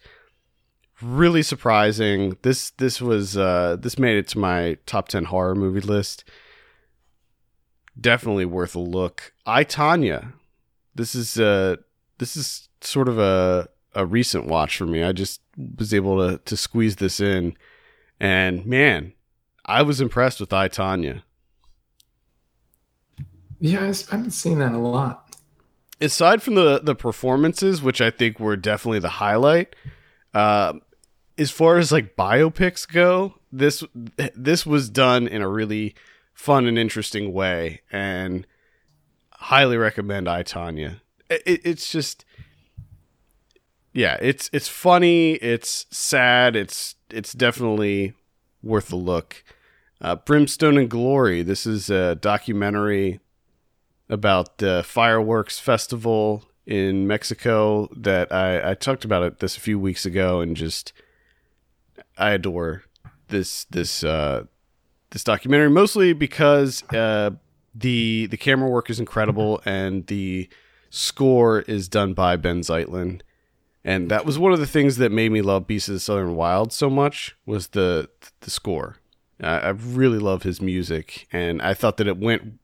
[1.00, 2.36] Really surprising.
[2.42, 6.24] This this was uh, this made it to my top ten horror movie list.
[8.00, 9.32] Definitely worth a look.
[9.46, 10.32] I Tonya.
[10.94, 11.76] This is uh
[12.18, 15.02] this is sort of a a recent watch for me.
[15.02, 15.40] I just
[15.78, 17.56] was able to to squeeze this in,
[18.20, 19.12] and man,
[19.64, 21.22] I was impressed with I Tonya.
[23.60, 25.24] Yeah, I s- I've been seeing that a lot.
[26.00, 29.74] aside from the the performances, which I think were definitely the highlight,
[30.34, 30.74] uh,
[31.36, 33.82] as far as like biopics go, this
[34.34, 35.94] this was done in a really
[36.34, 38.46] fun and interesting way, and
[39.32, 41.00] highly recommend I Tonya.
[41.28, 42.24] It, it's just,
[43.98, 48.14] yeah, it's it's funny, it's sad, it's it's definitely
[48.62, 49.42] worth a look.
[50.00, 51.42] Uh, Brimstone and Glory.
[51.42, 53.18] This is a documentary
[54.08, 59.80] about the fireworks festival in Mexico that I, I talked about it this a few
[59.80, 60.92] weeks ago and just
[62.16, 62.84] I adore
[63.26, 64.44] this this uh
[65.10, 67.30] this documentary mostly because uh
[67.74, 70.48] the the camera work is incredible and the
[70.88, 73.22] score is done by Benh Zeitlin
[73.88, 76.36] and that was one of the things that made me love Beasts of the Southern
[76.36, 78.10] Wild so much was the
[78.40, 78.98] the score.
[79.42, 82.58] I, I really love his music and I thought that it went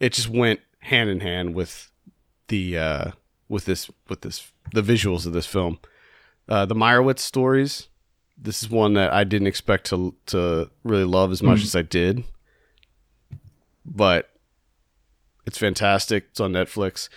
[0.00, 1.90] it just went hand in hand with
[2.48, 3.10] the uh
[3.48, 5.78] with this with this the visuals of this film.
[6.46, 7.88] Uh the Meyerowitz stories.
[8.36, 11.80] This is one that I didn't expect to to really love as much as I
[11.80, 12.22] did.
[13.86, 14.28] But
[15.46, 16.26] it's fantastic.
[16.32, 17.08] It's on Netflix.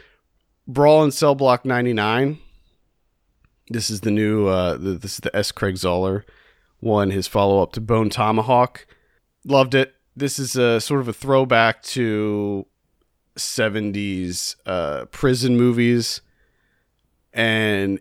[0.66, 2.40] Brawl in Cell Block 99.
[3.70, 6.24] This is the new uh the, this is the S Craig Zahler
[6.80, 8.86] one, his follow up to Bone Tomahawk.
[9.44, 9.96] Loved it.
[10.16, 12.66] This is a sort of a throwback to
[13.36, 16.22] 70s uh, prison movies.
[17.34, 18.00] And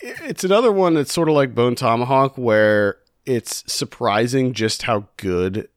[0.00, 5.68] it's another one that's sort of like Bone Tomahawk, where it's surprising just how good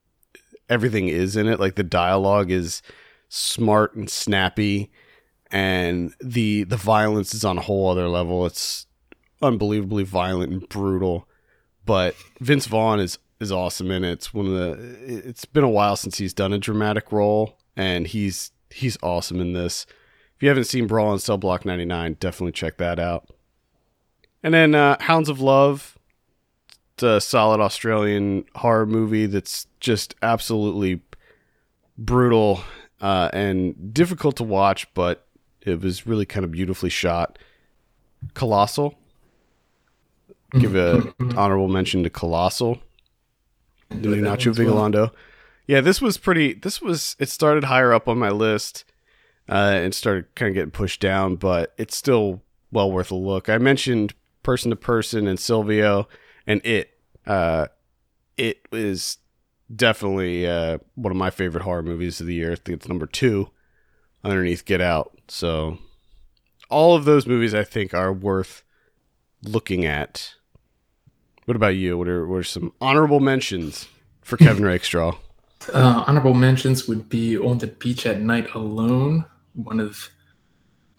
[0.69, 1.59] everything is in it.
[1.59, 2.81] Like the dialogue is
[3.29, 4.91] smart and snappy,
[5.49, 8.45] and the the violence is on a whole other level.
[8.45, 8.88] It's
[9.41, 11.27] unbelievably violent and brutal.
[11.85, 14.11] But Vince Vaughn is is awesome in it.
[14.13, 14.97] It's one of the.
[15.27, 19.53] It's been a while since he's done a dramatic role, and he's he's awesome in
[19.53, 19.85] this.
[20.35, 23.29] If you haven't seen Brawl in Cell Block 99, definitely check that out.
[24.43, 25.97] And then uh, Hounds of Love,
[26.93, 31.01] it's a solid Australian horror movie that's just absolutely
[31.97, 32.61] brutal
[33.01, 35.27] uh, and difficult to watch, but
[35.61, 37.39] it was really kind of beautifully shot.
[38.35, 38.97] Colossal.
[40.51, 42.79] Give a honorable mention to Colossal.
[44.01, 45.11] Doing Nacho Vigalondo.
[45.65, 46.53] Yeah, this was pretty.
[46.53, 47.15] This was.
[47.19, 48.85] It started higher up on my list,
[49.49, 52.41] uh, and started kind of getting pushed down, but it's still
[52.71, 53.49] well worth a look.
[53.49, 56.07] I mentioned Person to Person and Silvio,
[56.45, 56.91] and it.
[57.25, 57.67] Uh,
[58.37, 59.17] it is
[59.73, 62.53] definitely uh, one of my favorite horror movies of the year.
[62.53, 63.49] I think it's number two,
[64.23, 65.17] underneath Get Out.
[65.27, 65.79] So,
[66.69, 68.63] all of those movies I think are worth
[69.43, 70.33] looking at.
[71.45, 71.97] What about you?
[71.97, 73.88] What are what are some honorable mentions
[74.21, 75.17] for Kevin Rakestraw?
[75.73, 79.25] Uh, honorable mentions would be On the Beach at Night Alone.
[79.53, 80.09] One of,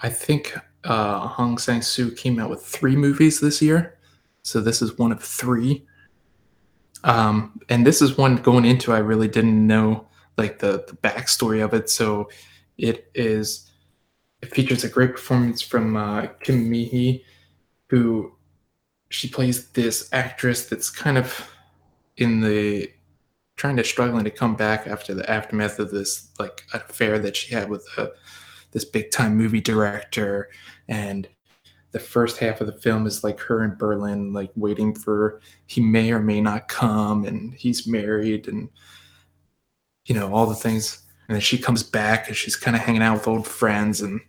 [0.01, 3.99] I think uh, Hong Sang Soo came out with three movies this year.
[4.43, 5.87] So this is one of three.
[7.05, 11.65] Um, and this is one going into, I really didn't know like the, the backstory
[11.65, 11.89] of it.
[11.89, 12.29] So
[12.77, 13.71] it is,
[14.43, 17.25] it features a great performance from uh, Kim Mi
[17.89, 18.33] who
[19.11, 21.51] she plays this actress that's kind of
[22.17, 22.91] in the
[23.57, 27.55] trying to struggling to come back after the aftermath of this like affair that she
[27.55, 28.09] had with a, uh,
[28.71, 30.49] this big time movie director.
[30.89, 31.29] And
[31.93, 35.81] the first half of the film is like her in Berlin like waiting for he
[35.81, 38.69] may or may not come and he's married and
[40.07, 41.03] you know all the things.
[41.29, 44.21] And then she comes back and she's kind of hanging out with old friends and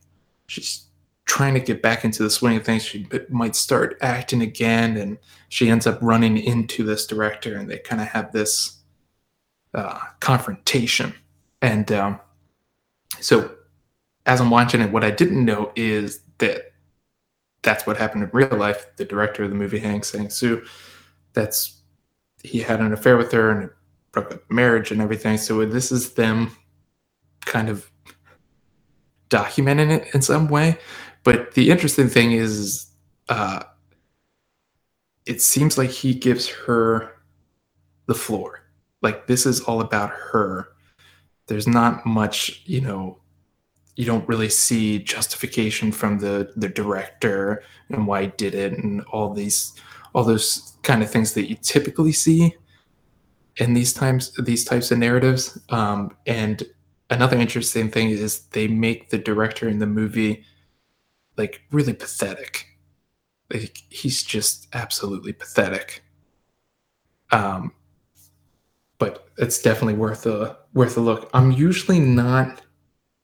[0.48, 0.89] she's
[1.30, 5.16] trying to get back into the swing of things she might start acting again and
[5.50, 8.80] she ends up running into this director and they kind of have this
[9.76, 11.14] uh, confrontation.
[11.62, 12.20] And um,
[13.20, 13.52] so,
[14.26, 16.72] as I'm watching it, what I didn't know is that
[17.62, 18.88] that's what happened in real life.
[18.96, 20.66] The director of the movie, Hong Sang-soo,
[21.34, 21.80] that's
[22.42, 23.70] he had an affair with her and
[24.12, 25.38] broke up marriage and everything.
[25.38, 26.56] So this is them
[27.46, 27.92] kind of
[29.30, 30.80] documenting it in some way.
[31.24, 32.88] But the interesting thing is,
[33.28, 33.64] uh,
[35.26, 37.12] it seems like he gives her
[38.08, 38.62] the floor.
[39.02, 40.70] Like this is all about her.
[41.48, 43.20] There's not much you know
[43.96, 49.02] you don't really see justification from the the director and why he did it and
[49.12, 49.74] all these
[50.16, 52.56] all those kind of things that you typically see
[53.58, 55.60] in these times these types of narratives.
[55.70, 56.64] Um, and
[57.10, 60.44] another interesting thing is they make the director in the movie
[61.40, 62.68] like really pathetic
[63.52, 66.04] like he's just absolutely pathetic
[67.32, 67.72] um
[69.00, 71.30] but it's definitely worth a worth a look.
[71.34, 72.62] I'm usually not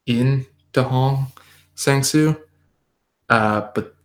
[0.08, 0.46] in
[0.76, 1.28] Hong
[1.76, 2.36] Sang-soo,
[3.30, 3.96] uh, but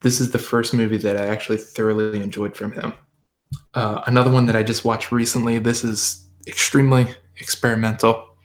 [0.00, 2.94] this is the first movie that I actually thoroughly enjoyed from him.
[3.74, 5.58] Uh, another one that I just watched recently.
[5.58, 8.36] This is extremely experimental.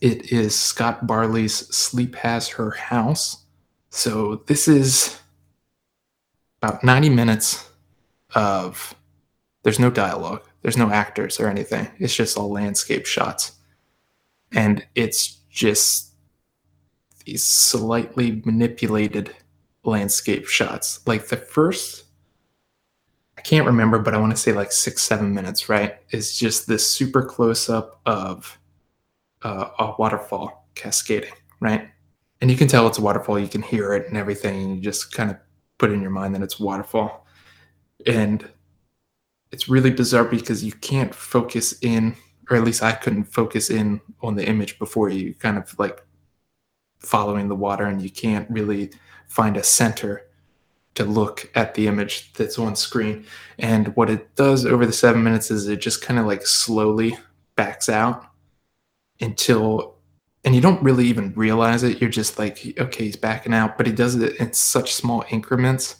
[0.00, 3.44] It is Scott Barley's Sleep Has Her House.
[3.96, 5.18] So this is
[6.62, 7.68] about 90 minutes
[8.34, 8.94] of
[9.62, 11.88] there's no dialogue there's no actors or anything.
[12.00, 13.52] It's just all landscape shots.
[14.50, 16.10] And it's just
[17.24, 19.32] these slightly manipulated
[19.84, 21.06] landscape shots.
[21.06, 22.06] Like the first,
[23.38, 25.98] I can't remember, but I want to say like six, seven minutes, right?
[26.10, 28.58] Is just this super close up of
[29.42, 31.30] uh, a waterfall cascading,
[31.60, 31.90] right?
[32.40, 34.82] And you can tell it's a waterfall, you can hear it and everything, and you
[34.82, 35.38] just kind of
[35.78, 37.26] put in your mind that it's waterfall.
[38.06, 38.46] And
[39.52, 42.14] it's really bizarre because you can't focus in,
[42.50, 46.04] or at least I couldn't focus in on the image before you kind of like
[46.98, 48.90] following the water, and you can't really
[49.28, 50.22] find a center
[50.94, 53.24] to look at the image that's on screen.
[53.58, 57.16] And what it does over the seven minutes is it just kind of like slowly
[57.54, 58.26] backs out
[59.20, 59.95] until,
[60.46, 62.00] and you don't really even realize it.
[62.00, 65.96] You're just like, okay, he's backing out, but he does it in such small increments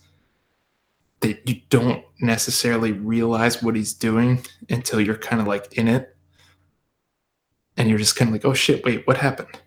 [1.20, 6.16] that you don't necessarily realize what he's doing until you're kind of like in it
[7.76, 9.60] and you're just kind of like oh shit wait what happened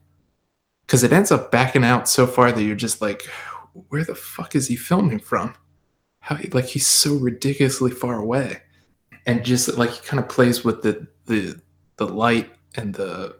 [0.89, 3.21] because it ends up backing out so far that you're just like,
[3.89, 5.53] where the fuck is he filming from?
[6.19, 8.63] How like he's so ridiculously far away,
[9.27, 11.61] and just like he kind of plays with the the
[11.97, 13.39] the light and the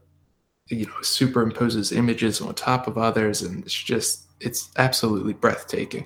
[0.70, 6.06] you know superimposes images on top of others, and it's just it's absolutely breathtaking.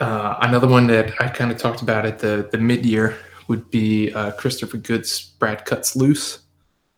[0.00, 3.16] Uh, another one that I kind of talked about at the the mid year
[3.48, 6.40] would be uh, Christopher Good's Brad Cuts Loose,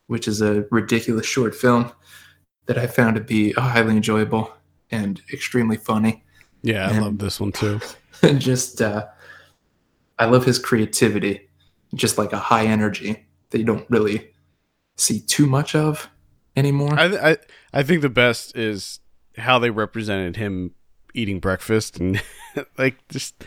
[0.09, 1.93] which is a ridiculous short film
[2.66, 4.53] that I found to be highly enjoyable
[4.91, 6.24] and extremely funny.
[6.62, 7.80] Yeah, I and, love this one too.
[8.22, 9.07] And just, uh,
[10.18, 11.49] I love his creativity,
[11.95, 14.30] just like a high energy that you don't really
[15.01, 16.09] see too much of
[16.57, 16.98] anymore.
[16.98, 17.36] I I,
[17.72, 19.01] I think the best is
[19.36, 20.74] how they represented him
[21.14, 22.22] eating breakfast and
[22.78, 23.44] like just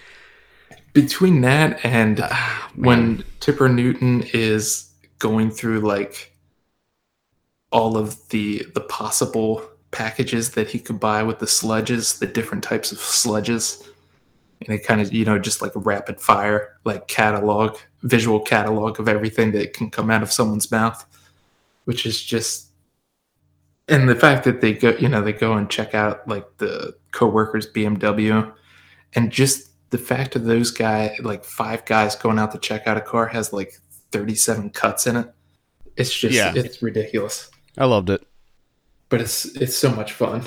[0.94, 2.30] between that and uh,
[2.76, 4.90] when Tipper Newton is
[5.20, 6.34] going through like
[7.72, 12.64] all of the the possible packages that he could buy with the sludges, the different
[12.64, 13.88] types of sludges.
[14.66, 19.00] And it kind of, you know, just like a rapid fire, like catalog, visual catalog
[19.00, 21.06] of everything that can come out of someone's mouth,
[21.86, 22.70] which is just,
[23.88, 26.96] and the fact that they go, you know, they go and check out like the
[27.12, 28.54] coworkers BMW
[29.14, 32.98] and just the fact of those guys, like five guys going out to check out
[32.98, 33.74] a car has like
[34.12, 35.34] 37 cuts in it.
[35.96, 36.54] It's just, yeah.
[36.56, 37.52] it's ridiculous.
[37.78, 38.26] I loved it
[39.14, 40.42] but it's it's so much fun.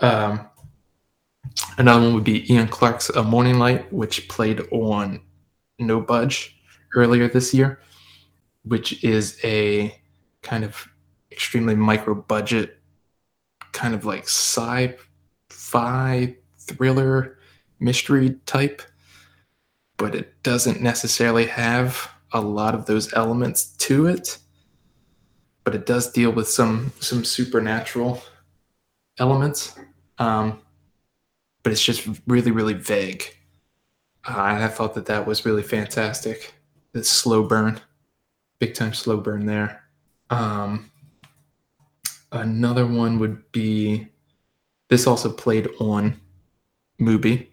[0.00, 0.48] Um,
[1.76, 5.20] another one would be Ian Clark's A Morning Light, which played on
[5.78, 6.56] No Budge
[6.96, 7.78] earlier this year,
[8.64, 9.94] which is a
[10.42, 10.88] kind of
[11.30, 12.78] extremely micro budget,
[13.72, 14.96] kind of like sci-fi
[16.58, 17.38] thriller
[17.80, 18.82] mystery type,
[19.96, 24.38] but it doesn't necessarily have a lot of those elements to it
[25.64, 28.22] but it does deal with some some supernatural
[29.18, 29.78] elements.
[30.18, 30.60] Um,
[31.62, 33.24] but it's just really really vague.
[34.24, 36.54] Uh, and I thought that that was really fantastic.
[36.92, 37.80] The slow burn,
[38.58, 39.81] big time slow burn there.
[40.32, 40.90] Um,
[42.32, 44.08] another one would be
[44.88, 46.18] this also played on
[46.98, 47.48] Mubi.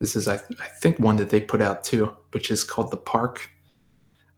[0.00, 2.96] This is I, I think one that they put out too, which is called The
[2.96, 3.50] Park.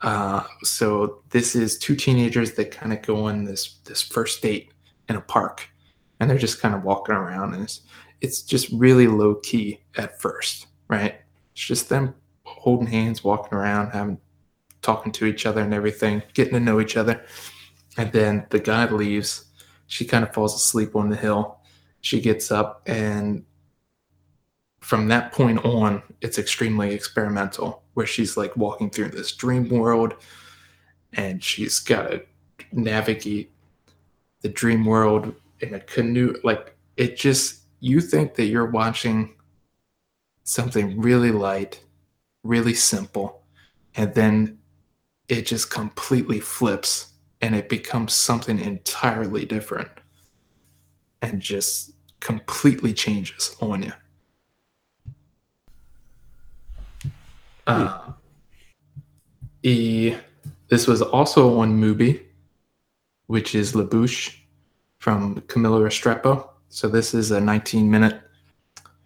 [0.03, 4.72] Uh, so this is two teenagers that kind of go on this this first date
[5.09, 5.68] in a park,
[6.18, 7.82] and they're just kind of walking around, and it's
[8.20, 11.14] it's just really low key at first, right?
[11.53, 14.18] It's just them holding hands, walking around, having
[14.82, 17.24] talking to each other and everything, getting to know each other,
[17.97, 19.44] and then the guy leaves.
[19.86, 21.61] She kind of falls asleep on the hill.
[22.01, 23.44] She gets up and
[24.80, 30.14] from that point on, it's extremely experimental, where she's like walking through this dream world
[31.12, 32.22] and she's got to
[32.70, 33.51] navigate
[34.42, 36.36] the dream world in a canoe.
[36.44, 39.34] Like, it just, you think that you're watching
[40.44, 41.82] something really light,
[42.44, 43.42] really simple,
[43.97, 44.59] and then
[45.28, 49.91] it just completely flips and it becomes something entirely different
[51.22, 53.93] and just completely changes on you.
[57.66, 58.12] Uh,
[59.62, 60.14] e,
[60.68, 62.22] this was also on Mubi,
[63.26, 64.37] which is La Bouche
[64.99, 66.49] from Camilo Restrepo.
[66.68, 68.20] So this is a 19 minute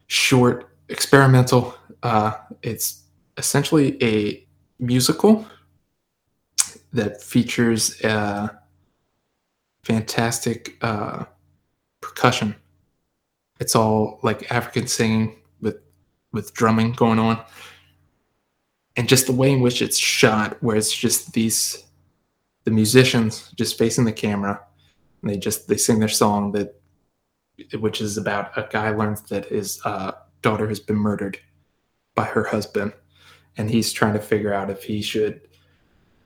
[0.07, 1.74] short experimental.
[2.03, 3.03] Uh, it's
[3.37, 4.47] essentially a
[4.78, 5.47] musical
[6.93, 8.49] that features uh,
[9.84, 11.24] fantastic uh,
[12.01, 12.55] percussion.
[13.61, 15.78] It's all like African singing with
[16.32, 17.45] with drumming going on
[18.97, 21.84] and just the way in which it's shot, where it's just these
[22.64, 24.61] the musicians just facing the camera,
[25.22, 26.80] and they just they sing their song that,
[27.78, 30.12] which is about a guy learns that his uh,
[30.43, 31.38] daughter has been murdered
[32.14, 32.93] by her husband,
[33.57, 35.41] and he's trying to figure out if he should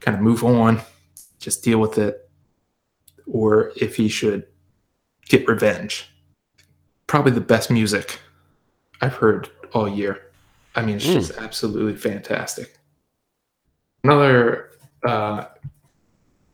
[0.05, 0.83] kind of move on,
[1.39, 2.29] just deal with it,
[3.27, 4.47] or if he should
[5.29, 6.11] get revenge.
[7.07, 8.21] Probably the best music
[9.01, 10.21] I've heard all year.
[10.75, 11.15] I mean, it's mm.
[11.15, 12.77] just absolutely fantastic.
[14.03, 14.71] Another
[15.07, 15.47] uh,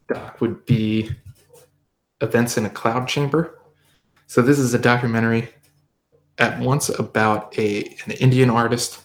[0.08, 1.10] doc would be
[2.20, 3.58] Events in a Cloud Chamber.
[4.26, 5.48] So this is a documentary
[6.38, 9.00] at once about a an Indian artist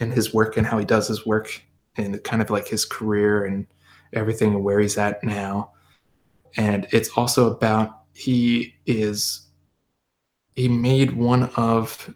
[0.00, 1.62] and his work and how he does his work
[1.98, 3.66] and kind of like his career and
[4.12, 5.72] everything and where he's at now.
[6.56, 9.48] And it's also about he is
[10.54, 12.12] he made one of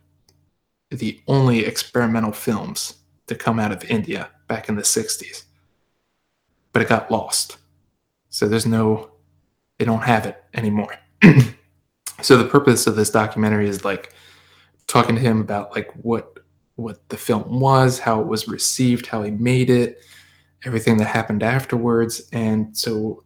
[0.90, 2.94] the only experimental films
[3.28, 5.44] to come out of India back in the 60s.
[6.72, 7.58] But it got lost.
[8.30, 9.12] So there's no,
[9.78, 10.96] they don't have it anymore.
[12.20, 14.12] so the purpose of this documentary is like
[14.86, 16.38] talking to him about like what
[16.82, 20.02] what the film was, how it was received, how he made it,
[20.64, 23.24] everything that happened afterwards, and so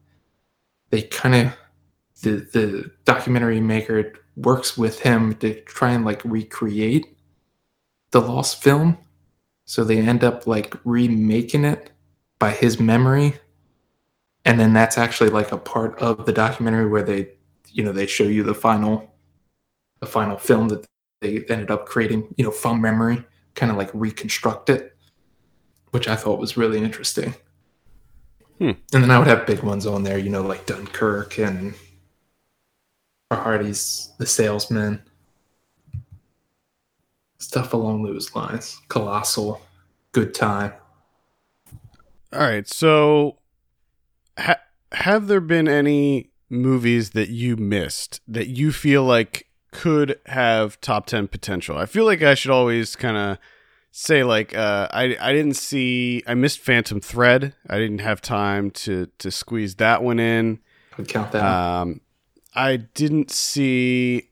[0.90, 1.52] they kind of
[2.22, 7.06] the the documentary maker works with him to try and like recreate
[8.10, 8.98] the lost film.
[9.64, 11.90] So they end up like remaking it
[12.38, 13.34] by his memory.
[14.44, 17.30] And then that's actually like a part of the documentary where they,
[17.72, 19.12] you know, they show you the final,
[20.00, 20.86] the final film that
[21.20, 23.24] they ended up creating, you know, from memory,
[23.56, 24.96] kind of like reconstruct it,
[25.90, 27.34] which I thought was really interesting.
[28.58, 28.72] Hmm.
[28.92, 31.74] And then I would have big ones on there, you know, like Dunkirk and
[33.30, 35.02] Farhadi's The Salesman,
[37.38, 38.80] stuff along those lines.
[38.88, 39.60] Colossal,
[40.12, 40.72] Good Time.
[42.32, 42.68] All right.
[42.68, 43.38] So,
[44.38, 44.60] ha-
[44.92, 51.06] have there been any movies that you missed that you feel like could have top
[51.06, 51.76] 10 potential?
[51.76, 53.38] I feel like I should always kind of
[53.90, 57.54] say like uh, I I didn't see I missed Phantom Thread.
[57.68, 60.60] I didn't have time to to squeeze that one in.
[60.92, 61.42] I would count that.
[61.42, 62.00] Um
[62.54, 64.30] I didn't see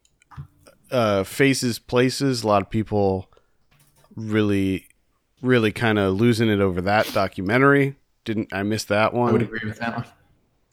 [0.90, 2.42] uh Faces Places.
[2.42, 3.30] A lot of people
[4.14, 4.86] really
[5.40, 7.96] really kind of losing it over that documentary.
[8.24, 9.30] Didn't I miss that one?
[9.30, 10.06] I would agree with that one.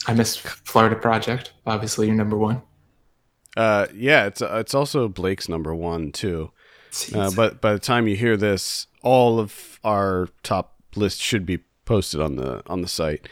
[0.08, 1.54] I missed Florida Project.
[1.66, 2.62] Obviously, you're number one.
[3.58, 6.52] Uh yeah, it's it's also Blake's number 1 too.
[7.14, 11.60] Uh, but by the time you hear this, all of our top list should be
[11.86, 13.28] posted on the on the site.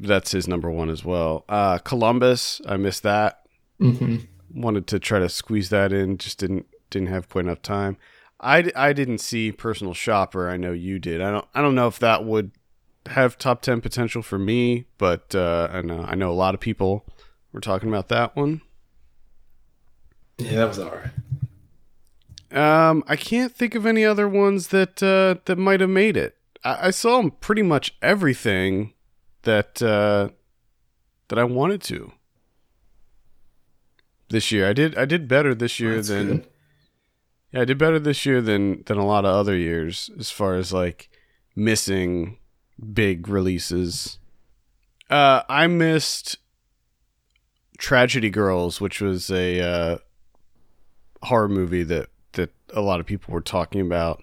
[0.00, 1.44] That's his number one as well.
[1.48, 3.42] Uh, Columbus, I missed that.
[3.78, 4.16] hmm
[4.54, 7.96] Wanted to try to squeeze that in, just didn't didn't have quite enough time.
[8.38, 10.50] I, I didn't see Personal Shopper.
[10.50, 11.22] I know you did.
[11.22, 12.50] I don't I don't know if that would
[13.06, 16.60] have top ten potential for me, but uh, I know I know a lot of
[16.60, 17.06] people
[17.52, 18.60] were talking about that one.
[20.38, 21.10] Yeah, that was all right.
[22.88, 26.36] Um, I can't think of any other ones that uh, that might have made it.
[26.64, 28.92] I, I saw pretty much everything
[29.42, 30.28] that uh,
[31.28, 32.12] that I wanted to
[34.28, 34.68] this year.
[34.68, 36.46] I did I did better this year That's than good.
[37.52, 40.56] yeah, I did better this year than than a lot of other years as far
[40.56, 41.08] as like
[41.56, 42.38] missing
[42.92, 44.18] big releases.
[45.08, 46.36] Uh, I missed
[47.78, 49.98] Tragedy Girls, which was a uh,
[51.22, 54.22] horror movie that that a lot of people were talking about.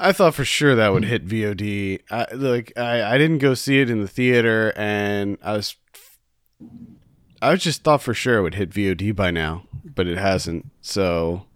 [0.00, 2.00] I thought for sure that would hit VOD.
[2.10, 5.74] I, like I, I didn't go see it in the theater, and I was
[7.42, 10.66] I just thought for sure it would hit VOD by now, but it hasn't.
[10.80, 11.46] So,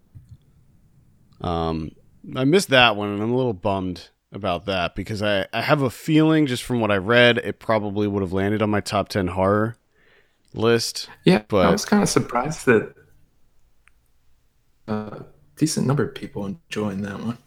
[1.41, 1.93] um,
[2.37, 5.83] I missed that one, and I'm a little bummed about that because I I have
[5.83, 9.09] a feeling just from what I read, it probably would have landed on my top
[9.09, 9.77] ten horror
[10.55, 11.09] list.
[11.25, 12.95] Yeah, But- I was kind of surprised that
[14.93, 15.27] a
[15.57, 17.39] decent number of people enjoying that one.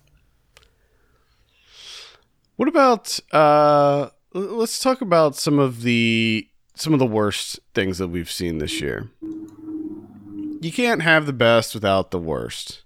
[2.56, 8.10] What about uh let's talk about some of the some of the worst things that
[8.10, 9.10] we've seen this year.
[10.62, 12.84] You can't have the best without the worst.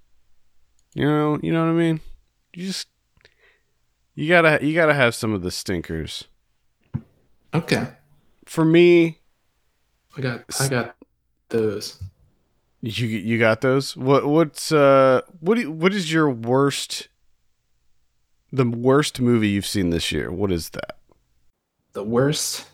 [0.94, 2.02] You know, you know what I mean?
[2.54, 2.88] You just
[4.16, 6.26] you got to you got to have some of the stinkers.
[7.54, 7.88] Okay,
[8.46, 9.20] For me,
[10.16, 10.96] I got I got
[11.50, 12.02] those.
[12.82, 13.96] You you got those.
[13.98, 17.10] What what's uh what do what is your worst
[18.52, 20.32] the worst movie you've seen this year?
[20.32, 20.98] What is that?
[21.94, 22.68] The worst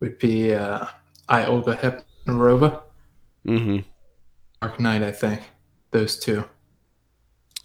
[0.00, 0.86] would be uh,
[1.28, 1.76] I Olga
[2.26, 2.82] Hepnarová,
[3.46, 3.84] Mhm.
[4.60, 5.02] Dark Night.
[5.02, 5.42] I think
[5.92, 6.44] those two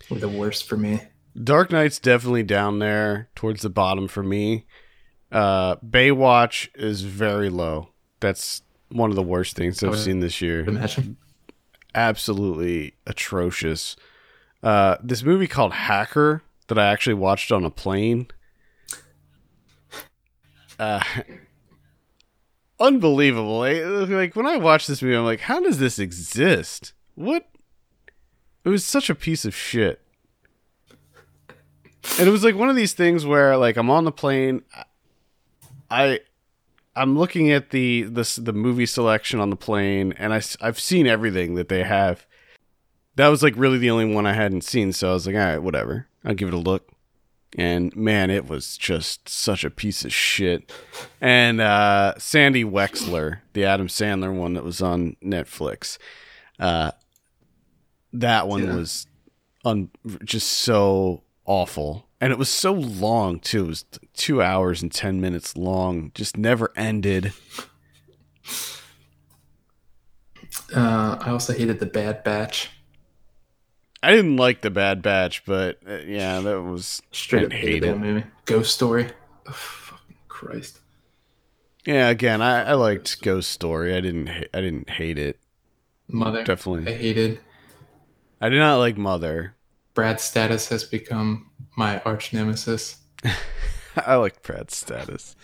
[0.10, 1.02] were the worst for me.
[1.42, 4.66] Dark Night's definitely down there towards the bottom for me.
[5.32, 7.90] Uh, Baywatch is very low.
[8.20, 10.62] That's one of the worst things I've seen this year.
[10.62, 11.18] Imagine.
[11.96, 13.96] Absolutely atrocious.
[14.62, 18.28] Uh, this movie called Hacker that I actually watched on a plane.
[20.78, 21.04] Uh,
[22.80, 23.60] unbelievable.
[23.60, 26.94] Like, when I watched this movie, I'm like, how does this exist?
[27.16, 27.48] What?
[28.64, 30.02] It was such a piece of shit.
[32.18, 34.64] And it was like one of these things where like I'm on the plane
[35.90, 36.20] I
[36.96, 41.08] I'm looking at the the the movie selection on the plane and I I've seen
[41.08, 42.26] everything that they have.
[43.16, 45.42] That was like really the only one I hadn't seen, so I was like, all
[45.42, 46.08] right, whatever.
[46.26, 46.90] I'll give it a look.
[47.58, 50.72] And man, it was just such a piece of shit.
[51.22, 55.98] And uh Sandy Wexler, the Adam Sandler one that was on Netflix.
[56.60, 56.92] Uh
[58.14, 58.76] that one Yeah.
[58.76, 59.08] was
[59.66, 59.90] un-
[60.24, 62.08] just so awful.
[62.22, 63.64] And it was so long too.
[63.66, 66.12] It was two hours and ten minutes long.
[66.14, 67.32] Just never ended.
[70.76, 72.70] Uh, I also hated the Bad Batch.
[74.02, 77.88] I didn't like the Bad Batch, but uh, yeah, that was Straight up hated it.
[77.88, 78.24] that movie.
[78.46, 79.08] Ghost Story.
[79.48, 80.80] Oh, fucking Christ.
[81.86, 82.10] yeah.
[82.10, 83.94] Again, I, I liked Ghost Story.
[83.96, 85.40] I didn't ha- I didn't hate it.
[86.08, 86.44] Mother.
[86.44, 87.40] Definitely, I hated.
[88.42, 89.56] I did not like Mother.
[89.94, 91.49] Brad's status has become
[91.80, 92.98] my arch nemesis.
[93.96, 95.36] I like Brad's status.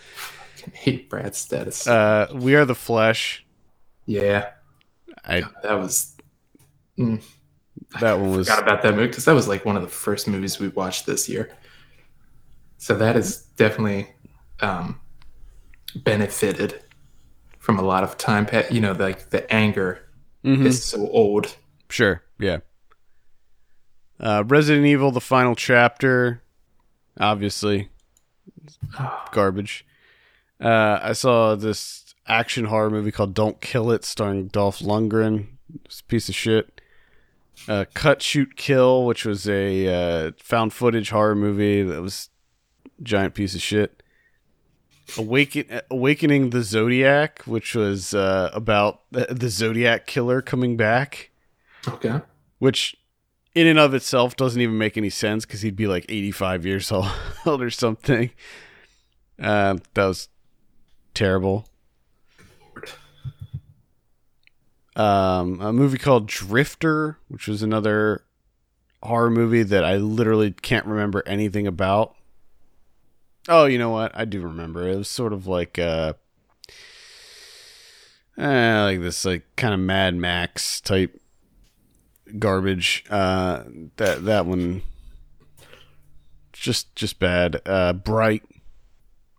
[0.66, 1.86] I hate Brad's status.
[1.88, 3.44] Uh, we are the flesh.
[4.04, 4.50] yeah,
[5.24, 6.14] I that was.
[6.98, 7.22] Mm,
[8.00, 10.28] that one was forgot about that movie because that was like one of the first
[10.28, 11.50] movies we watched this year.
[12.78, 14.08] So that is definitely
[14.60, 15.00] um,
[15.94, 16.82] benefited
[17.58, 18.44] from a lot of time.
[18.46, 20.02] Pa- you know, like the anger
[20.44, 20.66] Mhm.
[20.66, 21.56] is so old.
[21.90, 22.58] Sure, yeah.
[24.18, 26.42] Uh, Resident Evil: The Final Chapter,
[27.18, 27.88] obviously,
[29.32, 29.84] garbage.
[30.60, 35.48] Uh, I saw this action horror movie called Don't Kill It, starring Dolph Lundgren.
[35.84, 36.80] It's a piece of shit.
[37.68, 39.88] Uh, Cut, Shoot, Kill, which was a
[40.28, 42.30] uh, found footage horror movie that was
[42.98, 44.02] a giant piece of shit.
[45.16, 51.30] Awaken, Awakening the Zodiac, which was uh, about the, the Zodiac killer coming back
[51.86, 52.20] Okay.
[52.58, 52.96] which
[53.56, 56.92] in and of itself doesn't even make any sense because he'd be like 85 years
[56.92, 57.08] old
[57.46, 58.30] or something.
[59.40, 60.28] Uh, that was
[61.14, 61.66] terrible.
[64.94, 68.24] Um, a movie called Drifter, which was another
[69.02, 72.14] horror movie that I literally can't remember anything about.
[73.48, 74.12] Oh, you know what?
[74.14, 74.86] I do remember.
[74.86, 76.12] It was sort of like uh,
[78.36, 81.18] eh, like this like kind of Mad Max type
[82.38, 83.04] garbage.
[83.10, 83.64] Uh,
[83.96, 84.82] that that one
[86.52, 87.60] just just bad.
[87.66, 88.42] Uh, Bright.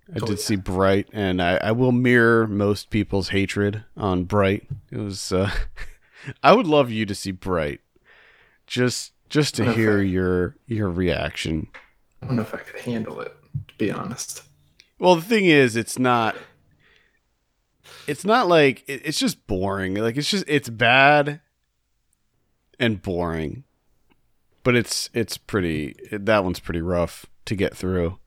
[0.10, 0.44] I Oh, did yeah.
[0.46, 4.66] see Bright, and I, I will mirror most people's hatred on Bright.
[4.92, 5.32] It was.
[5.32, 5.52] Uh,
[6.44, 7.82] I would love you to see Bright,
[8.68, 11.68] just just to hear I- your your reaction.
[12.22, 13.36] I don't know if I could handle it,
[13.68, 14.44] to be honest.
[14.98, 16.36] Well, the thing is, it's not.
[18.08, 19.96] It's not like it, it's just boring.
[19.96, 21.42] Like it's just it's bad
[22.80, 23.64] and boring,
[24.64, 25.96] but it's it's pretty.
[26.12, 28.20] That one's pretty rough to get through.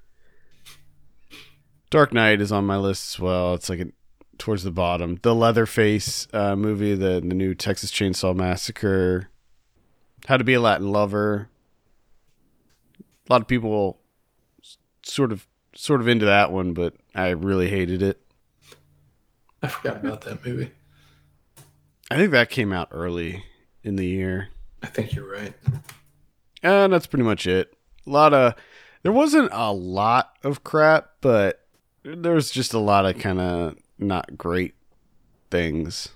[1.91, 3.55] Dark Night is on my list as well.
[3.55, 3.87] It's like a,
[4.39, 5.19] towards the bottom.
[5.23, 9.29] The Leatherface uh, movie, the the new Texas Chainsaw Massacre,
[10.27, 11.49] How to Be a Latin Lover.
[13.29, 14.01] A lot of people
[15.03, 18.21] sort of sort of into that one, but I really hated it.
[19.63, 20.73] I forgot about that movie.
[22.11, 23.45] I think that came out early
[23.83, 24.49] in the year.
[24.83, 25.55] I think you're right.
[26.63, 27.75] And that's pretty much it.
[28.07, 28.55] A lot of
[29.03, 31.67] there wasn't a lot of crap, but
[32.03, 34.75] there was just a lot of kind of not great
[35.51, 36.11] things.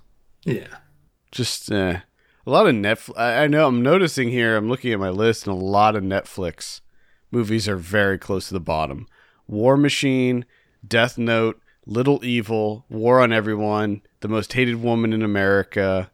[0.45, 0.79] Yeah.
[1.31, 2.01] Just uh,
[2.47, 3.19] a lot of Netflix.
[3.19, 4.57] I I know I'm noticing here.
[4.57, 6.81] I'm looking at my list, and a lot of Netflix
[7.30, 9.07] movies are very close to the bottom.
[9.47, 10.45] War Machine,
[10.87, 16.11] Death Note, Little Evil, War on Everyone, The Most Hated Woman in America,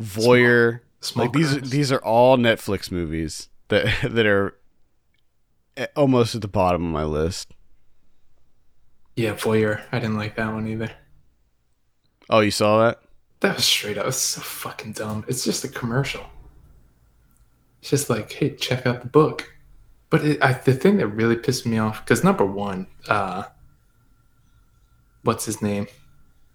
[0.00, 0.80] Voyeur.
[1.00, 1.70] Small like these, crimes.
[1.70, 4.56] these are all Netflix movies that that are
[5.76, 7.54] eh, almost at the bottom of my list.
[9.14, 9.82] Yeah, Voyeur.
[9.92, 10.90] I didn't like that one either.
[12.28, 13.00] Oh, you saw that?
[13.40, 14.06] That was straight up.
[14.06, 15.24] It's so fucking dumb.
[15.28, 16.24] It's just a commercial.
[17.80, 19.54] It's just like, hey, check out the book.
[20.10, 23.44] But it, I, the thing that really pissed me off, because number one, uh,
[25.22, 25.86] what's his name?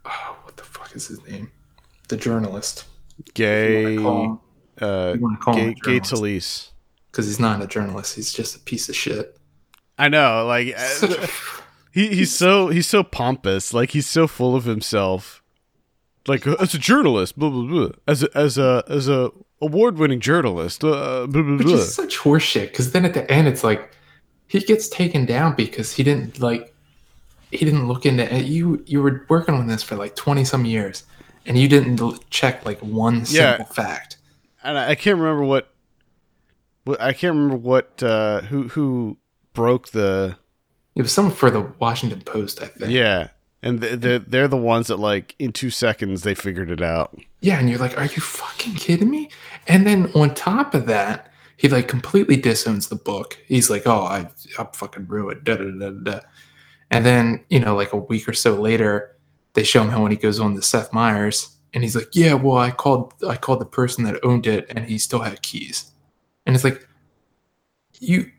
[0.06, 1.52] Oh, what the fuck is his name?
[2.10, 2.86] The journalist.
[3.34, 4.40] Gay, You
[4.80, 6.14] uh, to call him Gay, a Gay journalist.
[6.14, 6.68] Talese.
[7.12, 8.16] Because he's not a journalist.
[8.16, 9.38] He's just a piece of shit.
[9.98, 11.28] I know, like Such uh, a-
[11.92, 15.44] he he's so he's so pompous, like he's so full of himself.
[16.28, 17.90] Like uh, as a journalist, blah blah blah.
[18.08, 19.32] As a as a as a
[19.62, 22.70] award winning journalist, uh, blah blah Which is such horseshit.
[22.70, 23.92] Because then at the end, it's like
[24.48, 26.74] he gets taken down because he didn't like
[27.52, 28.84] he didn't look into and you.
[28.88, 31.04] You were working on this for like twenty some years,
[31.46, 33.58] and you didn't check like one Yeah.
[33.58, 34.18] simple fact.
[34.64, 35.74] and I, I can't remember what,
[36.84, 39.18] what I can't remember what uh, who who
[39.54, 40.38] broke the
[40.96, 42.92] It was someone for the Washington Post, I think.
[42.92, 43.30] yeah,
[43.62, 47.18] and th- they're they're the ones that like in two seconds they figured it out.
[47.42, 49.30] Yeah, and you're like, are you fucking kidding me?
[49.68, 53.38] And then on top of that, he like completely disowns the book.
[53.48, 55.44] He's like, oh, I, I'm fucking ruined.
[55.44, 56.20] Da, da, da, da.
[56.92, 59.16] And then, you know, like a week or so later,
[59.54, 62.34] they show him how when he goes on to Seth Meyers, and he's like, yeah,
[62.34, 65.92] well, I called, I called the person that owned it, and he still had keys.
[66.46, 66.88] And it's like,
[68.00, 68.32] you,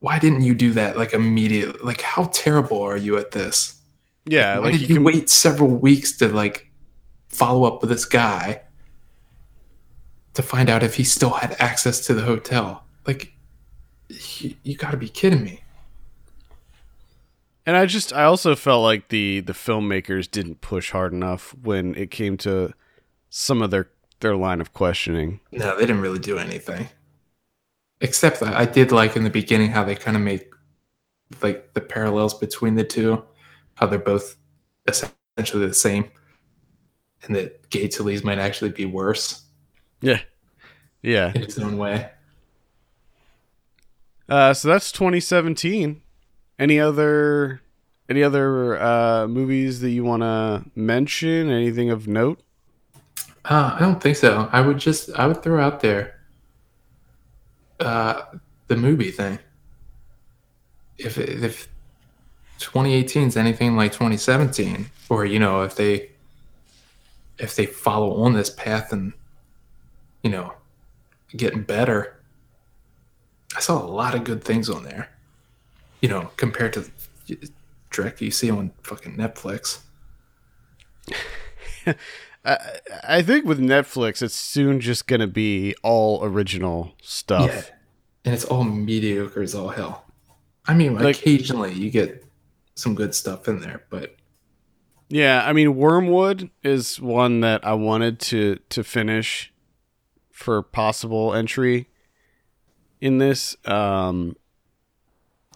[0.00, 1.80] why didn't you do that like immediately?
[1.82, 3.80] Like, how terrible are you at this?
[4.26, 6.70] Yeah, Why like did you you can wait several weeks to like
[7.28, 8.62] follow up with this guy
[10.34, 12.84] to find out if he still had access to the hotel.
[13.06, 13.32] Like,
[14.08, 15.62] you, you got to be kidding me.
[17.70, 21.94] And I just I also felt like the the filmmakers didn't push hard enough when
[21.94, 22.74] it came to
[23.28, 25.38] some of their their line of questioning.
[25.52, 26.88] No, they didn't really do anything.
[28.00, 30.46] Except that I did like in the beginning how they kind of made
[31.42, 33.22] like the parallels between the two,
[33.74, 34.34] how they're both
[34.88, 36.10] essentially the same,
[37.22, 39.44] and that Gay Talese might actually be worse.
[40.00, 40.22] Yeah,
[41.02, 42.10] yeah, in its own way.
[44.28, 46.02] Uh, so that's 2017.
[46.60, 47.62] Any other
[48.10, 51.48] any other uh, movies that you want to mention?
[51.48, 52.40] Anything of note?
[53.46, 54.48] Uh, I don't think so.
[54.52, 56.20] I would just I would throw out there
[57.80, 58.22] uh,
[58.68, 59.38] the movie thing.
[60.98, 61.66] If if
[62.58, 66.10] 2018 is anything like 2017, or you know, if they
[67.38, 69.14] if they follow on this path and
[70.22, 70.52] you know
[71.34, 72.20] getting better,
[73.56, 75.08] I saw a lot of good things on there.
[76.00, 76.90] You know, compared to
[77.90, 79.80] direct you see on fucking Netflix.
[82.44, 82.58] I,
[83.06, 87.50] I think with Netflix, it's soon just going to be all original stuff.
[87.50, 87.62] Yeah.
[88.24, 90.04] And it's all mediocre as all hell.
[90.66, 92.24] I mean, like, occasionally you get
[92.74, 94.16] some good stuff in there, but
[95.08, 99.52] yeah, I mean, Wormwood is one that I wanted to to finish
[100.30, 101.88] for possible entry
[103.00, 103.56] in this.
[103.64, 104.36] Um,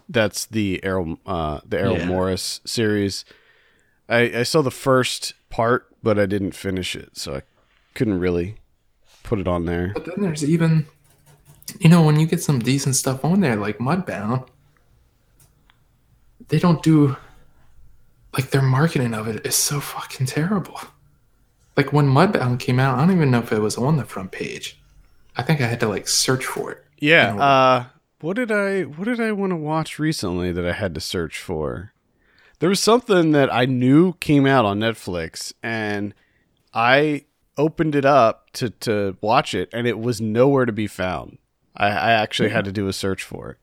[0.09, 2.05] that's the Errol uh, the Errol yeah.
[2.05, 3.25] Morris series.
[4.07, 7.41] I, I saw the first part, but I didn't finish it, so I
[7.95, 8.57] couldn't really
[9.23, 9.91] put it on there.
[9.93, 10.85] But then there's even,
[11.79, 14.47] you know, when you get some decent stuff on there, like Mudbound,
[16.49, 17.17] they don't do,
[18.33, 20.79] like, their marketing of it is so fucking terrible.
[21.75, 24.31] Like, when Mudbound came out, I don't even know if it was on the front
[24.31, 24.79] page.
[25.35, 26.85] I think I had to, like, search for it.
[26.99, 27.31] Yeah.
[27.31, 27.43] You know?
[27.43, 27.85] Uh,
[28.25, 31.37] what did I what did I want to watch recently that I had to search
[31.37, 31.93] for?
[32.57, 36.15] There was something that I knew came out on Netflix and
[36.73, 37.25] I
[37.55, 41.37] opened it up to to watch it and it was nowhere to be found.
[41.77, 43.57] I, I actually had to do a search for it.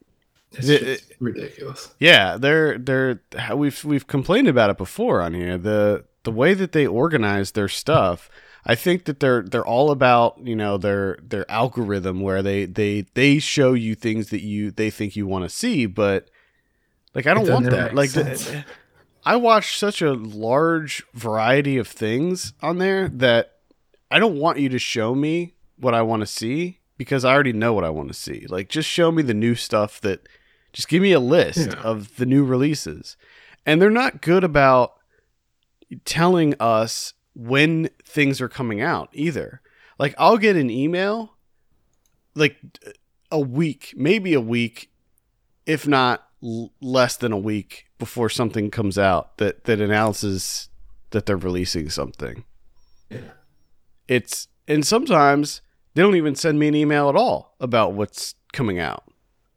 [0.53, 1.93] It's it, it, ridiculous.
[1.99, 3.21] Yeah, they're they're
[3.57, 5.59] we've we've complained about it before on here.
[5.59, 8.31] The the way that they organize their stuff
[8.65, 13.07] I think that they're they're all about you know their their algorithm where they they
[13.15, 16.29] they show you things that you they think you want to see, but
[17.15, 17.95] like I don't want that.
[17.95, 18.65] Like the,
[19.25, 23.59] I watch such a large variety of things on there that
[24.11, 27.53] I don't want you to show me what I want to see because I already
[27.53, 28.47] know what I want to see.
[28.49, 30.29] Like just show me the new stuff that
[30.73, 31.81] just give me a list yeah.
[31.83, 33.17] of the new releases.
[33.67, 34.95] And they're not good about
[36.05, 39.61] telling us when things are coming out either.
[39.99, 41.37] Like I'll get an email
[42.35, 42.57] like
[43.31, 44.91] a week, maybe a week,
[45.67, 50.69] if not l- less than a week before something comes out that that announces
[51.11, 52.45] that they're releasing something.
[53.11, 53.21] Yeah.
[54.09, 55.61] It's and sometimes
[55.95, 59.05] they don't even send me an email at all about what's coming out.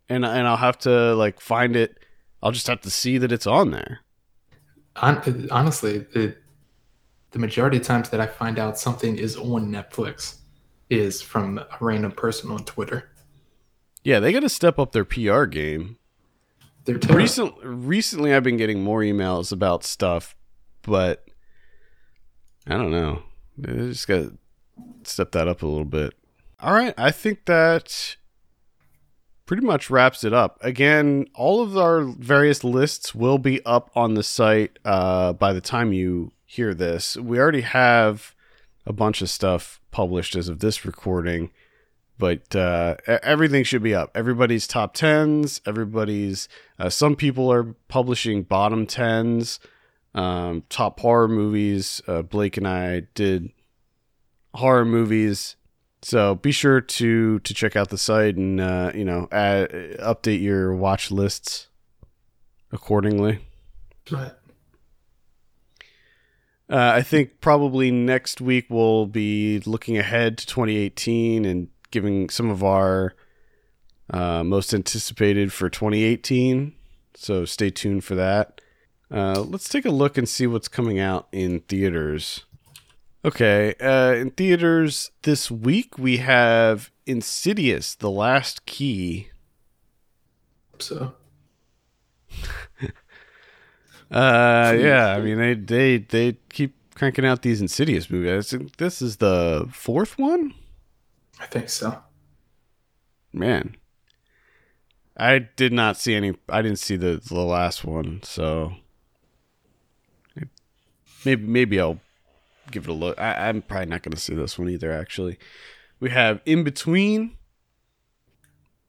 [0.10, 1.97] And and I'll have to like find it.
[2.43, 4.02] I'll just have to see that it's on there.
[4.95, 6.38] Honestly, it
[7.36, 10.38] the majority of times that I find out something is on Netflix
[10.90, 13.12] is from a random person on Twitter.
[14.06, 15.98] Yeah, they got to step up their PR game.
[16.86, 20.34] They're Recent, recently, I've been getting more emails about stuff,
[20.82, 21.26] but
[22.66, 23.24] I don't know.
[23.57, 24.38] They just got to
[25.03, 26.14] step that up a little bit.
[26.62, 28.16] All right, I think that
[29.45, 30.57] pretty much wraps it up.
[30.62, 35.60] Again, all of our various lists will be up on the site uh, by the
[35.60, 37.17] time you hear this.
[37.17, 38.35] We already have
[38.85, 41.51] a bunch of stuff published as of this recording,
[42.17, 44.11] but uh, everything should be up.
[44.15, 45.61] Everybody's top tens.
[45.65, 46.47] Everybody's.
[46.80, 49.59] Uh, some people are publishing bottom tens,
[50.13, 52.01] um, top horror movies.
[52.07, 53.51] Uh, Blake and I did
[54.53, 55.55] horror movies.
[56.01, 60.41] So be sure to to check out the site and uh, you know add, update
[60.41, 61.67] your watch lists
[62.72, 63.39] accordingly.
[64.11, 64.31] Right.
[66.69, 72.49] Uh, I think probably next week we'll be looking ahead to 2018 and giving some
[72.49, 73.13] of our
[74.09, 76.73] uh, most anticipated for 2018.
[77.13, 78.61] So stay tuned for that.
[79.11, 82.45] Uh, let's take a look and see what's coming out in theaters.
[83.23, 89.29] Okay, uh, in theaters this week we have Insidious: The Last Key.
[90.79, 91.13] So.
[94.11, 98.53] Uh, yeah, I mean they they they keep cranking out these Insidious movies.
[98.77, 100.53] This is the fourth one.
[101.40, 101.99] I think so.
[103.34, 103.76] Man,
[105.18, 106.36] I did not see any.
[106.49, 108.76] I didn't see the the last one, so
[111.26, 111.99] maybe maybe I'll
[112.72, 113.19] give it a look.
[113.19, 114.91] I, I'm probably not going to see this one either.
[114.91, 115.38] Actually,
[115.99, 117.38] we have in between.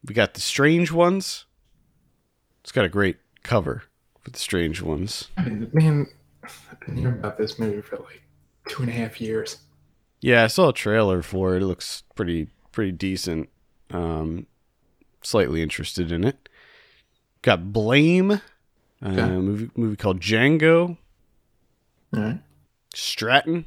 [0.05, 1.45] We got the strange ones.
[2.61, 3.83] It's got a great cover
[4.27, 5.29] for the strange ones.
[5.37, 6.07] I mean, man,
[6.43, 8.23] I've been hearing about this movie for like
[8.67, 9.59] two and a half years.
[10.19, 11.61] Yeah, I saw a trailer for it.
[11.61, 13.47] It looks pretty pretty decent.
[13.89, 14.47] Um,
[15.23, 16.49] slightly interested in it.
[17.41, 18.41] Got Blame,
[19.01, 20.97] uh, movie movie called Django.
[22.13, 22.39] All right.
[22.93, 23.63] Stratton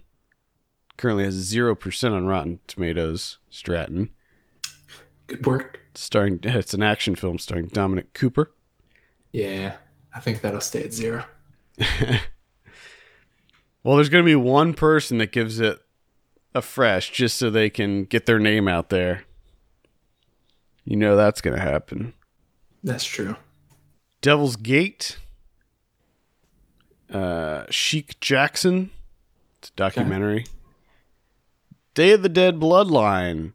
[0.98, 3.38] currently has zero percent on Rotten Tomatoes.
[3.48, 4.10] Stratton,
[5.26, 5.80] Good work.
[5.94, 8.52] starring it's an action film starring Dominic Cooper.
[9.32, 9.76] Yeah,
[10.14, 11.24] I think that'll stay at zero.
[13.82, 15.78] Well, there's going to be one person that gives it
[16.54, 19.24] a fresh just so they can get their name out there.
[20.84, 22.12] You know that's going to happen.
[22.82, 23.36] That's true.
[24.20, 25.16] Devil's Gate.
[27.10, 28.90] Uh, Sheik Jackson.
[29.58, 30.46] It's a documentary.
[31.94, 33.52] Day of the Dead Bloodline.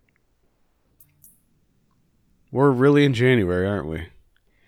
[2.51, 4.07] We're really in January, aren't we?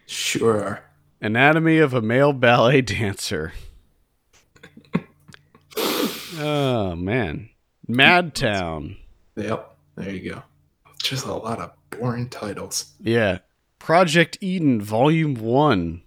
[0.06, 0.84] Sure.
[1.22, 3.54] Anatomy of a Male Ballet Dancer.
[6.38, 7.50] oh, man.
[7.90, 8.98] Madtown.
[9.36, 9.76] Yep.
[9.96, 10.44] There you go.
[11.02, 12.94] Just a lot of boring titles.
[13.00, 13.40] Yeah.
[13.80, 16.02] Project Eden, Volume 1.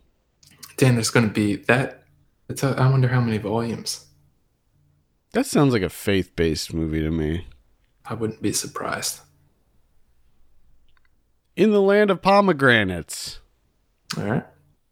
[0.77, 2.05] Dan, there's going to be that.
[2.49, 4.07] It's a, I wonder how many volumes.
[5.33, 7.47] That sounds like a faith based movie to me.
[8.05, 9.21] I wouldn't be surprised.
[11.57, 13.41] In the Land of Pomegranates.
[14.17, 14.47] All right.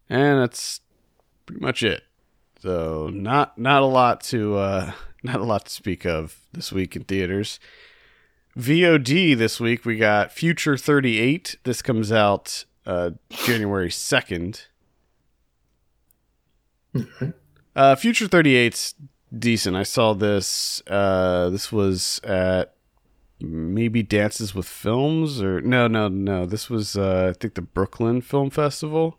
[0.09, 0.81] And that's
[1.45, 2.03] pretty much it.
[2.61, 4.91] So not not a lot to uh
[5.23, 7.59] not a lot to speak of this week in theaters.
[8.57, 11.57] VOD this week we got Future 38.
[11.63, 14.65] This comes out uh January 2nd.
[16.95, 17.33] Mhm.
[17.75, 18.95] Uh Future 38's
[19.37, 19.75] decent.
[19.75, 22.73] I saw this uh this was at
[23.39, 28.21] maybe Dances with Films or no no no this was uh I think the Brooklyn
[28.21, 29.17] Film Festival.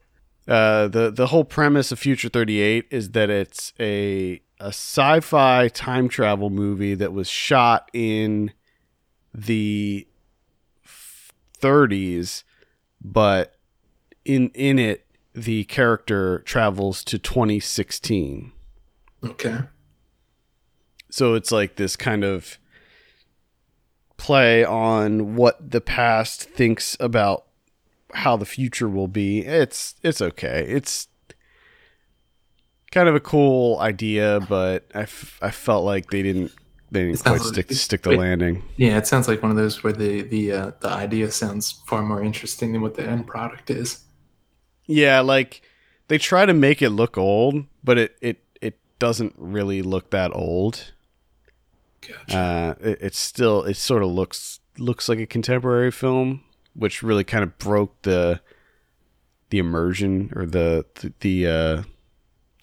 [0.48, 6.08] Uh the the whole premise of Future 38 is that it's a a sci-fi time
[6.08, 8.52] travel movie that was shot in
[9.34, 10.06] the
[11.60, 12.42] 30s
[13.02, 13.54] but
[14.24, 18.52] in in it the character travels to 2016
[19.22, 19.58] Okay.
[21.10, 22.58] so it's like this kind of
[24.16, 27.44] play on what the past thinks about
[28.14, 31.08] how the future will be it's it's okay it's
[32.90, 36.52] kind of a cool idea but i, f- I felt like they didn't
[36.90, 38.18] they didn't quite sounds stick stick the wait.
[38.18, 41.70] landing Yeah, it sounds like one of those where the the uh, the idea sounds
[41.86, 44.00] far more interesting than what the end product is.
[44.86, 45.62] Yeah, like
[46.08, 50.34] they try to make it look old, but it it it doesn't really look that
[50.34, 50.92] old.
[52.00, 52.36] Gotcha.
[52.36, 56.42] Uh, it, it's still it sort of looks looks like a contemporary film,
[56.74, 58.40] which really kind of broke the
[59.50, 61.82] the immersion or the the the, uh,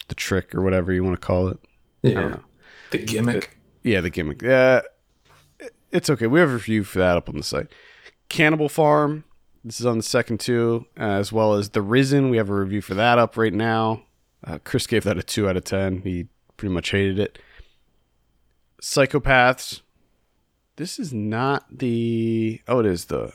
[0.08, 1.58] the trick or whatever you want to call it.
[2.04, 2.28] I don't yeah.
[2.30, 2.44] know.
[2.90, 3.58] The gimmick.
[3.82, 4.42] Yeah, the gimmick.
[4.42, 4.80] Yeah,
[5.92, 6.26] it's okay.
[6.26, 7.68] We have a review for that up on the site.
[8.28, 9.24] Cannibal Farm.
[9.64, 12.30] This is on the second two, uh, as well as The Risen.
[12.30, 14.04] We have a review for that up right now.
[14.44, 16.02] Uh, Chris gave that a two out of ten.
[16.02, 17.38] He pretty much hated it.
[18.80, 19.82] Psychopaths.
[20.76, 22.62] This is not the.
[22.68, 23.32] Oh, it is the.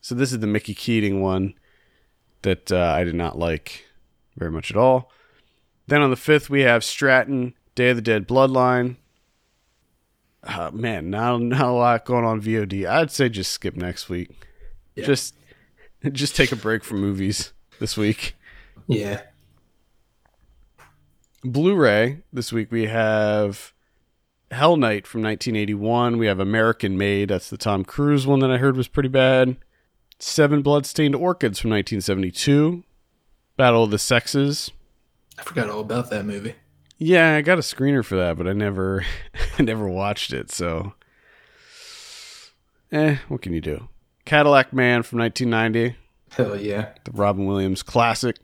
[0.00, 1.54] So this is the Mickey Keating one
[2.42, 3.84] that uh, I did not like
[4.36, 5.10] very much at all.
[5.86, 8.96] Then on the fifth, we have Stratton, Day of the Dead Bloodline.
[10.42, 12.88] Uh, man, not not a lot going on VOD.
[12.88, 14.46] I'd say just skip next week.
[14.94, 15.04] Yeah.
[15.04, 15.34] Just
[16.12, 18.36] just take a break from movies this week.
[18.86, 19.22] Yeah.
[21.42, 23.72] Blu-ray this week we have
[24.50, 26.18] Hell Night from 1981.
[26.18, 27.28] We have American Made.
[27.28, 29.56] That's the Tom Cruise one that I heard was pretty bad.
[30.20, 32.84] Seven Bloodstained Orchids from 1972.
[33.56, 34.70] Battle of the Sexes.
[35.38, 36.54] I forgot all about that movie.
[36.98, 39.04] Yeah, I got a screener for that, but I never
[39.58, 40.92] I never watched it, so
[42.92, 43.88] eh, what can you do?
[44.26, 45.96] Cadillac Man from 1990,
[46.32, 46.90] Hell yeah.
[47.04, 48.36] the Robin Williams classic.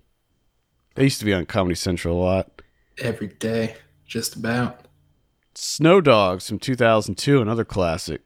[0.95, 2.63] They used to be on Comedy Central a lot.
[2.99, 3.77] Every day.
[4.07, 4.87] Just about.
[5.55, 8.23] Snow Dogs from 2002, another classic.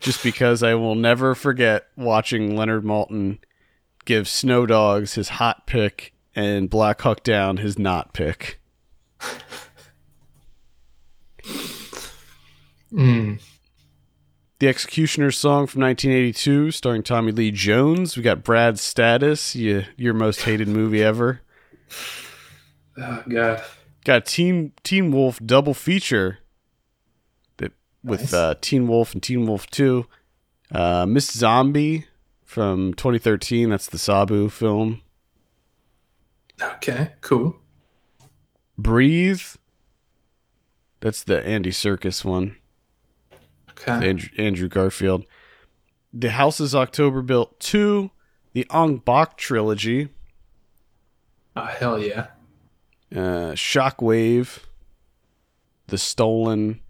[0.00, 3.38] Just because I will never forget watching Leonard Maltin
[4.06, 8.60] give Snow Dogs his hot pick and Black Hawk Down his not pick.
[12.92, 13.40] Mm.
[14.58, 18.16] The Executioner's song from 1982, starring Tommy Lee Jones.
[18.16, 21.40] We got Brad Status, you, your most hated movie ever.
[22.98, 23.62] Oh God.
[24.04, 26.39] Got Team Teen Wolf double feature
[28.04, 28.34] that with Nice.
[28.34, 30.06] uh, Teen Wolf and Teen Wolf 2.
[30.72, 32.06] Uh, Miss Zombie
[32.44, 33.70] from 2013.
[33.70, 35.02] That's the Sabu film.
[36.62, 37.12] Okay.
[37.20, 37.56] Cool.
[38.78, 39.42] Breathe.
[41.00, 42.56] That's the Andy Serkis one.
[43.70, 44.08] Okay.
[44.08, 45.24] Andrew, Andrew Garfield.
[46.12, 48.10] The Houses October Built 2.
[48.52, 50.08] The Ong Bak trilogy.
[51.56, 52.26] Oh hell yeah.
[53.14, 54.60] Uh, Shockwave.
[55.86, 56.80] The Stolen.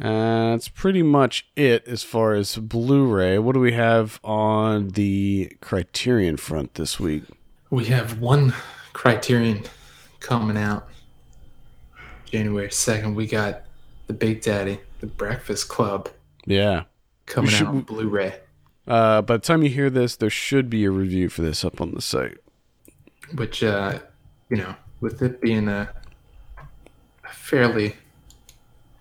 [0.00, 3.38] Uh, that's pretty much it as far as Blu ray.
[3.38, 7.22] What do we have on the Criterion front this week?
[7.70, 8.54] We have one
[8.92, 9.62] Criterion
[10.20, 10.88] coming out
[12.26, 13.14] January second.
[13.14, 13.62] We got
[14.08, 16.08] the Big Daddy, the Breakfast Club,
[16.46, 16.84] Yeah.
[17.26, 18.40] coming should- out on Blu-ray.
[18.86, 21.80] Uh, by the time you hear this, there should be a review for this up
[21.80, 22.38] on the site.
[23.36, 23.98] which uh
[24.50, 25.88] you know with it being a
[27.32, 27.96] fairly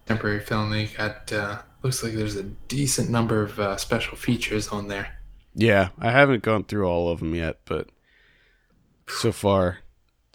[0.06, 4.70] temporary film they got uh looks like there's a decent number of uh, special features
[4.70, 5.18] on there
[5.56, 7.90] Yeah, I haven't gone through all of them yet, but
[9.08, 9.80] so far,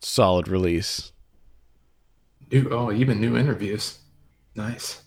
[0.01, 1.13] solid release.
[2.53, 3.99] new oh even new interviews
[4.55, 5.03] nice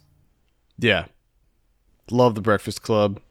[0.77, 1.05] Yeah.
[2.09, 3.21] Love the Breakfast Club.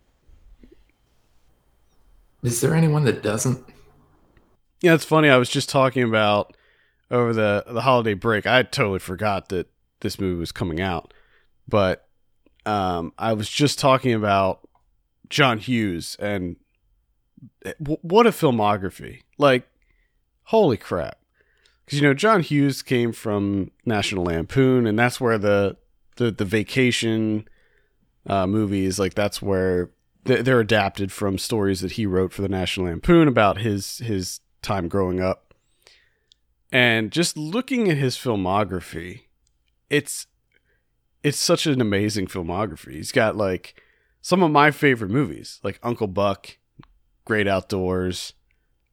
[2.43, 3.65] is there anyone that doesn't
[4.81, 5.28] Yeah, it's funny.
[5.28, 6.57] I was just talking about
[7.11, 8.47] over the the holiday break.
[8.47, 9.69] I totally forgot that
[10.01, 11.12] this movie was coming out,
[11.69, 12.09] but
[12.66, 14.66] um, I was just talking about
[15.28, 16.57] John Hughes and
[17.82, 19.23] w- what a filmography!
[19.39, 19.66] Like,
[20.45, 21.19] holy crap!
[21.85, 25.77] Because you know John Hughes came from National Lampoon, and that's where the
[26.16, 27.49] the the vacation
[28.27, 29.91] uh, movies like that's where
[30.24, 34.41] they- they're adapted from stories that he wrote for the National Lampoon about his his
[34.62, 35.55] time growing up.
[36.73, 39.23] And just looking at his filmography,
[39.89, 40.27] it's
[41.22, 42.92] it's such an amazing filmography.
[42.92, 43.80] He's got like
[44.20, 46.56] some of my favorite movies, like Uncle Buck,
[47.24, 48.34] Great Outdoors,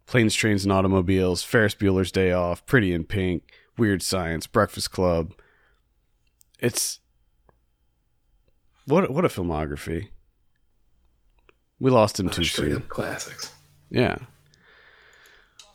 [0.05, 3.43] Planes, Trains, and Automobiles, Ferris Bueller's Day Off, Pretty in Pink,
[3.77, 5.33] Weird Science, Breakfast Club.
[6.59, 6.99] It's
[8.85, 10.09] what what a filmography.
[11.79, 12.81] We lost him too soon.
[12.83, 13.51] classics
[13.89, 14.17] Yeah.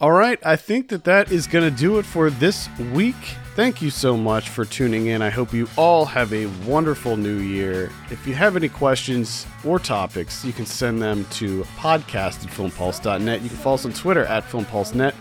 [0.02, 3.14] All right, I think that that is going to do it for this week.
[3.54, 5.22] Thank you so much for tuning in.
[5.22, 7.88] I hope you all have a wonderful new year.
[8.10, 13.42] If you have any questions or topics, you can send them to podcast at filmpulse.net.
[13.42, 15.14] You can follow us on Twitter at filmpulsenet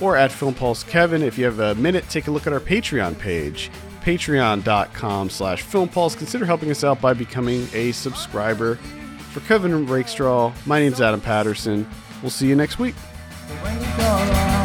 [0.00, 1.22] or at filmpulsekevin.
[1.22, 6.16] If you have a minute, take a look at our Patreon page, patreon.com slash filmpulse.
[6.16, 8.76] Consider helping us out by becoming a subscriber.
[9.32, 11.90] For Kevin Rakestraw, my name's Adam Patterson.
[12.22, 12.94] We'll see you next week.
[13.48, 14.57] When you go